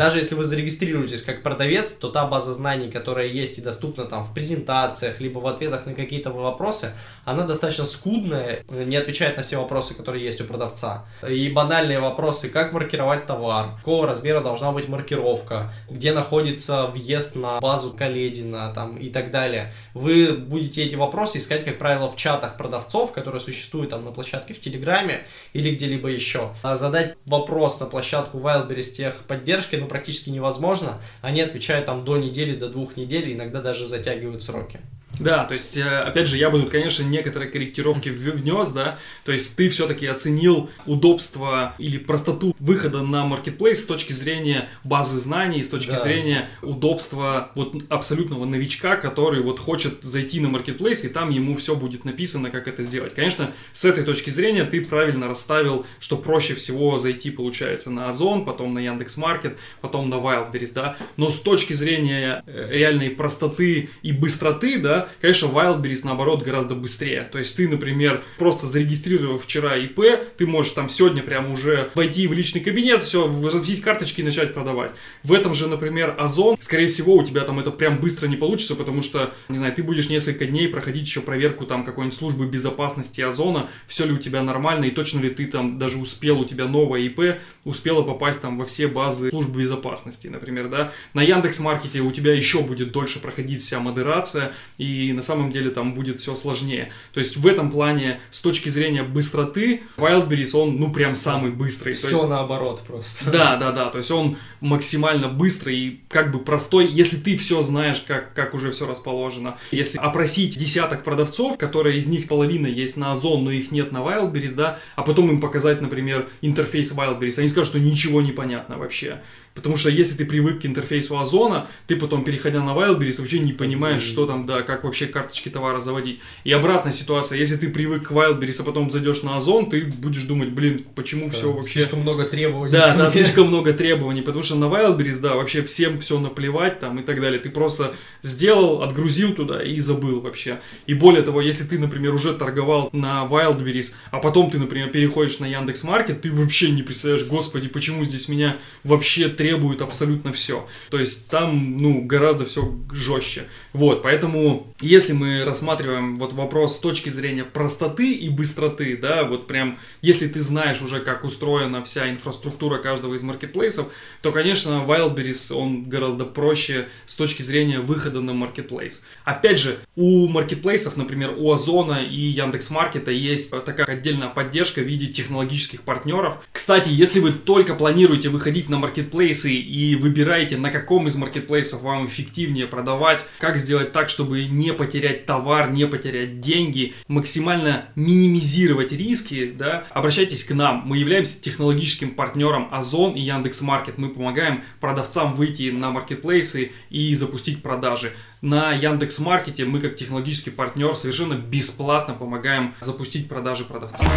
Даже 0.00 0.16
если 0.16 0.34
вы 0.34 0.46
зарегистрируетесь 0.46 1.22
как 1.24 1.42
продавец, 1.42 1.92
то 1.92 2.08
та 2.08 2.24
база 2.24 2.54
знаний, 2.54 2.90
которая 2.90 3.26
есть 3.26 3.58
и 3.58 3.60
доступна 3.60 4.06
там 4.06 4.24
в 4.24 4.32
презентациях, 4.32 5.20
либо 5.20 5.40
в 5.40 5.46
ответах 5.46 5.84
на 5.84 5.92
какие-то 5.92 6.30
вопросы, 6.30 6.92
она 7.26 7.46
достаточно 7.46 7.84
скудная, 7.84 8.64
не 8.70 8.96
отвечает 8.96 9.36
на 9.36 9.42
все 9.42 9.58
вопросы, 9.58 9.94
которые 9.94 10.24
есть 10.24 10.40
у 10.40 10.44
продавца. 10.44 11.04
И 11.28 11.50
банальные 11.50 12.00
вопросы, 12.00 12.48
как 12.48 12.72
маркировать 12.72 13.26
товар, 13.26 13.76
какого 13.76 14.06
размера 14.06 14.40
должна 14.40 14.72
быть 14.72 14.88
маркировка, 14.88 15.70
где 15.90 16.14
находится 16.14 16.86
въезд 16.86 17.36
на 17.36 17.60
базу 17.60 17.90
Каледина 17.92 18.72
там, 18.74 18.96
и 18.96 19.10
так 19.10 19.30
далее. 19.30 19.70
Вы 19.92 20.32
будете 20.32 20.82
эти 20.82 20.94
вопросы 20.94 21.36
искать, 21.36 21.62
как 21.62 21.78
правило, 21.78 22.08
в 22.08 22.16
чатах 22.16 22.56
продавцов, 22.56 23.12
которые 23.12 23.42
существуют 23.42 23.90
там 23.90 24.06
на 24.06 24.12
площадке 24.12 24.54
в 24.54 24.60
Телеграме 24.60 25.26
или 25.52 25.74
где-либо 25.74 26.08
еще. 26.08 26.54
А 26.62 26.76
задать 26.76 27.16
вопрос 27.26 27.80
на 27.80 27.86
площадку 27.86 28.38
Wildberries 28.38 28.92
техподдержки 28.92 29.76
ну, 29.76 29.89
практически 29.90 30.30
невозможно. 30.30 31.02
Они 31.20 31.42
отвечают 31.42 31.84
там 31.84 32.04
до 32.04 32.16
недели, 32.16 32.56
до 32.56 32.70
двух 32.70 32.96
недель, 32.96 33.34
иногда 33.34 33.60
даже 33.60 33.86
затягивают 33.86 34.42
сроки. 34.42 34.80
Да, 35.20 35.44
то 35.44 35.52
есть, 35.52 35.76
э, 35.76 35.82
опять 35.82 36.26
же, 36.26 36.36
я 36.36 36.50
бы 36.50 36.60
тут, 36.60 36.70
конечно, 36.70 37.02
некоторые 37.02 37.50
корректировки 37.50 38.08
внес, 38.08 38.70
да, 38.70 38.98
то 39.24 39.32
есть 39.32 39.56
ты 39.56 39.68
все-таки 39.68 40.06
оценил 40.06 40.70
удобство 40.86 41.74
или 41.78 41.98
простоту 41.98 42.56
выхода 42.58 43.02
на 43.02 43.24
маркетплейс 43.24 43.82
с 43.82 43.86
точки 43.86 44.12
зрения 44.12 44.68
базы 44.82 45.18
знаний, 45.18 45.62
с 45.62 45.68
точки 45.68 45.90
да. 45.90 45.98
зрения 45.98 46.50
удобства 46.62 47.52
вот 47.54 47.74
абсолютного 47.88 48.44
новичка, 48.46 48.96
который 48.96 49.42
вот 49.42 49.58
хочет 49.58 50.02
зайти 50.02 50.40
на 50.40 50.48
маркетплейс, 50.48 51.04
и 51.04 51.08
там 51.08 51.30
ему 51.30 51.56
все 51.56 51.76
будет 51.76 52.04
написано, 52.04 52.50
как 52.50 52.66
это 52.66 52.82
сделать. 52.82 53.14
Конечно, 53.14 53.50
с 53.72 53.84
этой 53.84 54.04
точки 54.04 54.30
зрения 54.30 54.64
ты 54.64 54.82
правильно 54.84 55.28
расставил, 55.28 55.84
что 56.00 56.16
проще 56.16 56.54
всего 56.54 56.98
зайти, 56.98 57.30
получается, 57.30 57.90
на 57.90 58.08
Озон, 58.08 58.44
потом 58.44 58.74
на 58.74 58.78
Яндекс.Маркет, 58.78 59.58
потом 59.80 60.08
на 60.08 60.14
Wildberries, 60.14 60.72
да, 60.74 60.96
но 61.16 61.30
с 61.30 61.40
точки 61.40 61.74
зрения 61.74 62.42
э, 62.46 62.68
реальной 62.72 63.10
простоты 63.10 63.90
и 64.02 64.12
быстроты, 64.12 64.78
да, 64.78 65.09
Конечно, 65.20 65.46
Wildberries, 65.46 66.00
наоборот, 66.04 66.42
гораздо 66.42 66.74
быстрее. 66.74 67.28
То 67.30 67.38
есть 67.38 67.56
ты, 67.56 67.68
например, 67.68 68.22
просто 68.38 68.66
зарегистрировав 68.66 69.44
вчера 69.44 69.76
ИП, 69.76 70.00
ты 70.36 70.46
можешь 70.46 70.72
там 70.72 70.88
сегодня 70.88 71.22
прямо 71.22 71.52
уже 71.52 71.90
войти 71.94 72.26
в 72.26 72.32
личный 72.32 72.60
кабинет, 72.60 73.02
все, 73.02 73.26
разместить 73.26 73.82
карточки 73.82 74.20
и 74.20 74.24
начать 74.24 74.54
продавать. 74.54 74.92
В 75.22 75.32
этом 75.32 75.54
же, 75.54 75.68
например, 75.68 76.14
Озон, 76.18 76.56
скорее 76.60 76.86
всего, 76.88 77.14
у 77.14 77.24
тебя 77.24 77.42
там 77.42 77.58
это 77.58 77.70
прям 77.70 77.98
быстро 77.98 78.26
не 78.26 78.36
получится, 78.36 78.74
потому 78.76 79.02
что, 79.02 79.34
не 79.48 79.58
знаю, 79.58 79.72
ты 79.74 79.82
будешь 79.82 80.10
несколько 80.10 80.46
дней 80.46 80.68
проходить 80.68 81.04
еще 81.04 81.20
проверку 81.20 81.66
там 81.66 81.84
какой-нибудь 81.84 82.16
службы 82.16 82.46
безопасности 82.46 83.20
Озона, 83.20 83.68
все 83.86 84.06
ли 84.06 84.12
у 84.12 84.18
тебя 84.18 84.42
нормально 84.42 84.86
и 84.86 84.90
точно 84.90 85.20
ли 85.20 85.30
ты 85.30 85.46
там 85.46 85.78
даже 85.78 85.98
успел, 85.98 86.40
у 86.40 86.44
тебя 86.44 86.66
новое 86.66 87.00
ИП, 87.00 87.40
успела 87.64 88.02
попасть 88.02 88.42
там 88.42 88.58
во 88.58 88.64
все 88.64 88.86
базы 88.86 89.30
службы 89.30 89.62
безопасности, 89.62 90.28
например, 90.28 90.68
да. 90.68 90.92
На 91.14 91.22
Яндекс.Маркете 91.22 92.00
у 92.00 92.12
тебя 92.12 92.32
еще 92.34 92.62
будет 92.62 92.92
дольше 92.92 93.20
проходить 93.20 93.62
вся 93.62 93.80
модерация, 93.80 94.52
и 94.78 94.86
на 95.14 95.22
самом 95.22 95.52
деле 95.52 95.70
там 95.70 95.94
будет 95.94 96.18
все 96.18 96.36
сложнее. 96.36 96.90
То 97.12 97.20
есть 97.20 97.36
в 97.36 97.46
этом 97.46 97.70
плане, 97.70 98.20
с 98.30 98.40
точки 98.40 98.68
зрения 98.68 99.02
быстроты, 99.02 99.82
Wildberries, 99.96 100.54
он, 100.56 100.76
ну, 100.76 100.92
прям 100.92 101.14
самый 101.14 101.50
быстрый. 101.50 101.94
Все 101.94 102.16
есть, 102.16 102.28
наоборот 102.28 102.82
просто. 102.86 103.30
Да, 103.30 103.56
да, 103.56 103.72
да, 103.72 103.90
то 103.90 103.98
есть 103.98 104.10
он 104.10 104.36
максимально 104.60 105.28
быстрый 105.28 105.76
и 105.76 106.00
как 106.08 106.32
бы 106.32 106.40
простой, 106.40 106.86
если 106.86 107.16
ты 107.16 107.36
все 107.36 107.62
знаешь, 107.62 108.04
как, 108.06 108.34
как 108.34 108.54
уже 108.54 108.70
все 108.70 108.86
расположено. 108.86 109.56
Если 109.70 109.98
опросить 109.98 110.58
десяток 110.58 111.04
продавцов, 111.04 111.58
которые 111.58 111.98
из 111.98 112.06
них 112.06 112.28
половина 112.28 112.66
есть 112.66 112.96
на 112.96 113.12
Озон, 113.12 113.44
но 113.44 113.50
их 113.50 113.70
нет 113.70 113.92
на 113.92 113.98
Wildberries, 113.98 114.54
да, 114.54 114.78
а 114.96 115.02
потом 115.02 115.30
им 115.30 115.40
показать, 115.40 115.80
например, 115.80 116.28
интерфейс 116.40 116.92
Wildberries, 116.94 117.38
они 117.38 117.48
скажут, 117.48 117.70
что 117.70 117.80
ничего 117.80 118.20
не 118.20 118.32
понятно 118.32 118.78
вообще. 118.78 119.20
Потому 119.54 119.76
что 119.76 119.90
если 119.90 120.16
ты 120.16 120.24
привык 120.24 120.62
к 120.62 120.66
интерфейсу 120.66 121.18
Озона, 121.18 121.66
ты 121.86 121.96
потом, 121.96 122.24
переходя 122.24 122.62
на 122.62 122.70
Wildberries, 122.70 123.20
вообще 123.20 123.40
не 123.40 123.52
понимаешь, 123.52 124.02
что 124.02 124.26
там, 124.26 124.46
да, 124.46 124.62
как 124.62 124.84
вообще 124.84 125.06
карточки 125.06 125.48
товара 125.48 125.80
заводить. 125.80 126.20
И 126.44 126.52
обратная 126.52 126.92
ситуация, 126.92 127.38
если 127.38 127.56
ты 127.56 127.68
привык 127.68 128.08
к 128.08 128.12
Wildberries, 128.12 128.60
а 128.60 128.64
потом 128.64 128.90
зайдешь 128.90 129.22
на 129.22 129.36
Озон, 129.36 129.68
ты 129.68 129.86
будешь 129.86 130.22
думать, 130.22 130.50
блин, 130.50 130.84
почему 130.94 131.26
да, 131.26 131.32
все 131.32 131.52
вообще... 131.52 131.80
Слишком 131.80 132.00
много 132.00 132.26
требований. 132.26 132.72
Да, 132.72 132.94
да, 132.94 133.10
слишком 133.10 133.48
много 133.48 133.72
требований, 133.72 134.22
потому 134.22 134.44
что 134.44 134.54
на 134.54 134.66
Wildberries, 134.66 135.20
да, 135.20 135.34
вообще 135.34 135.62
всем 135.62 135.98
все 135.98 136.20
наплевать 136.20 136.78
там 136.78 137.00
и 137.00 137.02
так 137.02 137.20
далее. 137.20 137.40
Ты 137.40 137.50
просто 137.50 137.94
сделал, 138.22 138.82
отгрузил 138.82 139.34
туда 139.34 139.62
и 139.62 139.80
забыл 139.80 140.20
вообще. 140.20 140.60
И 140.86 140.94
более 140.94 141.22
того, 141.22 141.40
если 141.40 141.64
ты, 141.64 141.78
например, 141.78 142.14
уже 142.14 142.34
торговал 142.34 142.88
на 142.92 143.26
Wildberries, 143.28 143.94
а 144.12 144.18
потом 144.18 144.50
ты, 144.50 144.58
например, 144.58 144.90
переходишь 144.90 145.40
на 145.40 145.46
Яндекс.Маркет, 145.46 146.22
ты 146.22 146.30
вообще 146.30 146.70
не 146.70 146.82
представляешь, 146.82 147.26
господи, 147.26 147.68
почему 147.68 148.04
здесь 148.04 148.28
меня 148.28 148.56
вообще 148.84 149.28
требует 149.40 149.80
абсолютно 149.80 150.34
все. 150.34 150.68
То 150.90 150.98
есть 150.98 151.30
там, 151.30 151.78
ну, 151.78 152.02
гораздо 152.02 152.44
все 152.44 152.74
жестче. 152.92 153.46
Вот, 153.72 154.02
поэтому, 154.02 154.66
если 154.82 155.14
мы 155.14 155.46
рассматриваем 155.46 156.16
вот 156.16 156.34
вопрос 156.34 156.76
с 156.76 156.80
точки 156.80 157.08
зрения 157.08 157.44
простоты 157.44 158.12
и 158.12 158.28
быстроты, 158.28 158.98
да, 158.98 159.24
вот 159.24 159.46
прям, 159.46 159.78
если 160.02 160.28
ты 160.28 160.42
знаешь 160.42 160.82
уже, 160.82 161.00
как 161.00 161.24
устроена 161.24 161.82
вся 161.82 162.10
инфраструктура 162.10 162.76
каждого 162.76 163.14
из 163.14 163.22
маркетплейсов, 163.22 163.90
то, 164.20 164.30
конечно, 164.30 164.84
Wildberries, 164.86 165.54
он 165.54 165.88
гораздо 165.88 166.26
проще 166.26 166.88
с 167.06 167.16
точки 167.16 167.40
зрения 167.40 167.80
выхода 167.80 168.20
на 168.20 168.34
маркетплейс. 168.34 169.06
Опять 169.24 169.58
же, 169.58 169.78
у 169.96 170.28
маркетплейсов, 170.28 170.98
например, 170.98 171.32
у 171.38 171.50
Озона 171.50 172.04
и 172.04 172.20
Яндекс.Маркета 172.20 173.10
есть 173.10 173.52
такая 173.64 173.86
отдельная 173.86 174.28
поддержка 174.28 174.80
в 174.80 174.84
виде 174.84 175.06
технологических 175.06 175.80
партнеров. 175.80 176.44
Кстати, 176.52 176.90
если 176.90 177.20
вы 177.20 177.32
только 177.32 177.74
планируете 177.74 178.28
выходить 178.28 178.68
на 178.68 178.76
маркетплейс, 178.76 179.29
маркетплейсы 179.30 179.52
и 179.54 179.96
выбираете, 179.96 180.56
на 180.56 180.70
каком 180.70 181.06
из 181.06 181.16
маркетплейсов 181.16 181.82
вам 181.82 182.06
эффективнее 182.06 182.66
продавать, 182.66 183.24
как 183.38 183.58
сделать 183.58 183.92
так, 183.92 184.10
чтобы 184.10 184.44
не 184.46 184.72
потерять 184.72 185.26
товар, 185.26 185.70
не 185.70 185.86
потерять 185.86 186.40
деньги, 186.40 186.94
максимально 187.08 187.86
минимизировать 187.94 188.92
риски, 188.92 189.52
да, 189.56 189.84
обращайтесь 189.90 190.44
к 190.44 190.54
нам. 190.54 190.82
Мы 190.86 190.98
являемся 190.98 191.40
технологическим 191.40 192.10
партнером 192.10 192.68
Озон 192.72 193.14
и 193.14 193.20
Яндекс.Маркет. 193.20 193.98
Мы 193.98 194.08
помогаем 194.08 194.62
продавцам 194.80 195.34
выйти 195.34 195.70
на 195.70 195.90
маркетплейсы 195.90 196.72
и 196.90 197.14
запустить 197.14 197.62
продажи. 197.62 198.12
На 198.42 198.72
Яндекс.Маркете 198.72 199.64
мы 199.64 199.80
как 199.80 199.96
технологический 199.96 200.50
партнер 200.50 200.96
совершенно 200.96 201.34
бесплатно 201.34 202.14
помогаем 202.14 202.74
запустить 202.80 203.28
продажи 203.28 203.64
продавцам. 203.64 204.08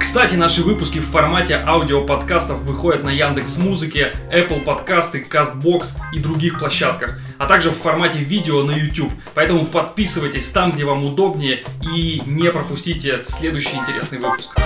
Кстати, 0.00 0.34
наши 0.34 0.62
выпуски 0.62 0.98
в 0.98 1.04
формате 1.04 1.62
аудиоподкастов 1.62 2.60
выходят 2.62 3.04
на 3.04 3.10
Яндекс 3.10 3.58
Музыке, 3.58 4.12
Apple 4.32 4.64
Подкасты, 4.64 5.26
Castbox 5.30 5.98
и 6.14 6.18
других 6.18 6.58
площадках, 6.58 7.20
а 7.36 7.44
также 7.44 7.70
в 7.70 7.74
формате 7.74 8.20
видео 8.20 8.62
на 8.62 8.70
YouTube. 8.70 9.12
Поэтому 9.34 9.66
подписывайтесь 9.66 10.48
там, 10.48 10.72
где 10.72 10.86
вам 10.86 11.04
удобнее 11.04 11.64
и 11.94 12.22
не 12.24 12.50
пропустите 12.50 13.20
следующий 13.24 13.76
интересный 13.76 14.18
выпуск. 14.20 14.56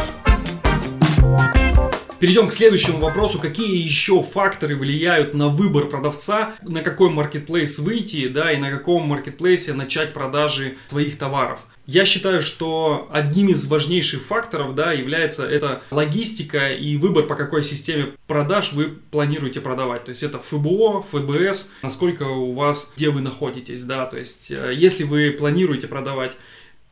Перейдем 2.21 2.47
к 2.47 2.53
следующему 2.53 2.99
вопросу. 3.01 3.41
Какие 3.41 3.77
еще 3.77 4.23
факторы 4.23 4.77
влияют 4.77 5.35
на 5.35 5.49
выбор 5.49 5.87
продавца, 5.87 6.53
на 6.63 6.81
какой 6.81 7.11
маркетплейс 7.11 7.81
выйти, 7.81 8.29
да, 8.29 8.53
и 8.53 8.57
на 8.59 8.71
каком 8.71 9.09
маркетплейсе 9.09 9.75
начать 9.75 10.15
продажи 10.15 10.77
своих 10.87 11.19
товаров? 11.19 11.59
Я 11.87 12.07
считаю, 12.07 12.41
что 12.41 13.09
одним 13.13 13.49
из 13.51 13.67
важнейших 13.67 14.23
факторов 14.23 14.75
да, 14.75 14.93
является 14.93 15.47
это 15.47 15.83
логистика 15.91 16.73
и 16.73 16.97
выбор, 16.97 17.27
по 17.27 17.35
какой 17.35 17.63
системе 17.63 18.13
продаж 18.27 18.73
вы 18.73 18.87
планируете 19.11 19.61
продавать. 19.61 20.05
То 20.05 20.11
есть 20.11 20.23
это 20.23 20.39
ФБО, 20.39 21.03
ФБС, 21.03 21.73
насколько 21.83 22.23
у 22.23 22.53
вас, 22.53 22.95
где 22.97 23.11
вы 23.11 23.21
находитесь. 23.21 23.85
Да? 23.85 24.07
То 24.07 24.17
есть 24.17 24.51
э, 24.51 24.73
если 24.75 25.05
вы 25.05 25.33
планируете 25.33 25.87
продавать 25.87 26.33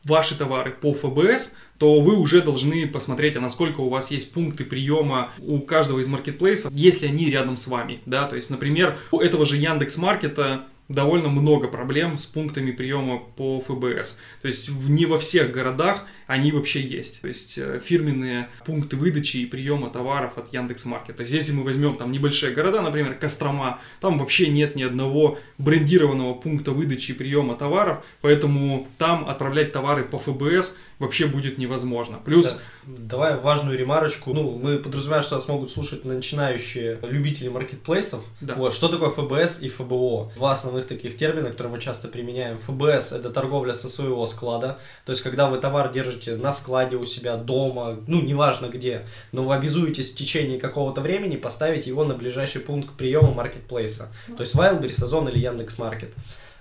ваши 0.04 0.36
товары 0.36 0.72
по 0.72 0.92
ФБС, 0.92 1.56
то 1.78 2.00
вы 2.00 2.16
уже 2.16 2.42
должны 2.42 2.86
посмотреть, 2.86 3.36
а 3.36 3.40
насколько 3.40 3.80
у 3.80 3.88
вас 3.88 4.10
есть 4.10 4.32
пункты 4.32 4.64
приема 4.64 5.32
у 5.38 5.58
каждого 5.60 6.00
из 6.00 6.08
маркетплейсов, 6.08 6.70
если 6.72 7.06
они 7.06 7.30
рядом 7.30 7.56
с 7.56 7.66
вами. 7.66 8.00
Да? 8.04 8.26
То 8.26 8.36
есть, 8.36 8.50
например, 8.50 8.96
у 9.10 9.20
этого 9.20 9.46
же 9.46 9.56
Яндекс 9.56 9.96
Маркета 9.96 10.66
довольно 10.92 11.28
много 11.28 11.68
проблем 11.68 12.16
с 12.16 12.26
пунктами 12.26 12.70
приема 12.70 13.18
по 13.18 13.60
ФБС. 13.60 14.20
То 14.42 14.46
есть 14.46 14.70
не 14.70 15.06
во 15.06 15.18
всех 15.18 15.50
городах 15.50 16.06
они 16.32 16.50
вообще 16.50 16.80
есть. 16.80 17.20
То 17.20 17.28
есть 17.28 17.58
э, 17.58 17.78
фирменные 17.84 18.48
пункты 18.64 18.96
выдачи 18.96 19.36
и 19.36 19.46
приема 19.46 19.90
товаров 19.90 20.38
от 20.38 20.52
Яндекс.Маркет. 20.52 21.16
То 21.16 21.22
есть 21.22 21.34
если 21.34 21.52
мы 21.52 21.62
возьмем 21.62 21.98
там 21.98 22.10
небольшие 22.10 22.54
города, 22.54 22.80
например, 22.80 23.14
Кострома, 23.16 23.80
там 24.00 24.18
вообще 24.18 24.48
нет 24.48 24.74
ни 24.74 24.82
одного 24.82 25.38
брендированного 25.58 26.34
пункта 26.34 26.70
выдачи 26.70 27.10
и 27.10 27.14
приема 27.14 27.54
товаров, 27.54 28.02
поэтому 28.22 28.88
там 28.96 29.28
отправлять 29.28 29.72
товары 29.72 30.04
по 30.04 30.18
ФБС 30.18 30.78
вообще 30.98 31.26
будет 31.26 31.58
невозможно. 31.58 32.18
Плюс... 32.24 32.56
Да. 32.56 32.62
Давай 32.84 33.38
важную 33.38 33.78
ремарочку. 33.78 34.34
Ну, 34.34 34.58
мы 34.58 34.78
подразумеваем, 34.78 35.22
что 35.22 35.36
нас 35.36 35.46
могут 35.48 35.70
слушать 35.70 36.04
начинающие 36.04 36.98
любители 37.02 37.48
маркетплейсов. 37.48 38.24
Да. 38.40 38.54
Вот, 38.54 38.74
что 38.74 38.88
такое 38.88 39.10
ФБС 39.10 39.62
и 39.62 39.68
ФБО? 39.68 40.32
Два 40.34 40.52
основных 40.52 40.86
таких 40.86 41.16
термина, 41.16 41.50
которые 41.50 41.74
мы 41.74 41.80
часто 41.80 42.08
применяем. 42.08 42.58
ФБС– 42.58 43.12
это 43.12 43.30
торговля 43.30 43.72
со 43.72 43.88
своего 43.88 44.26
склада. 44.26 44.78
То 45.04 45.12
есть, 45.12 45.22
когда 45.22 45.48
вы 45.48 45.58
товар 45.58 45.92
держите 45.92 46.21
на 46.28 46.52
складе 46.52 46.96
у 46.96 47.04
себя 47.04 47.36
дома, 47.36 47.98
ну, 48.06 48.20
неважно 48.20 48.66
где, 48.66 49.06
но 49.32 49.42
вы 49.42 49.54
обязуетесь 49.54 50.10
в 50.10 50.14
течение 50.14 50.58
какого-то 50.58 51.00
времени 51.00 51.36
поставить 51.36 51.86
его 51.86 52.04
на 52.04 52.14
ближайший 52.14 52.60
пункт 52.60 52.96
приема 52.96 53.32
маркетплейса. 53.32 54.12
То 54.36 54.42
есть, 54.42 54.54
Wildberries, 54.54 55.02
Озон 55.04 55.28
или 55.28 55.38
Яндекс.Маркет. 55.38 56.14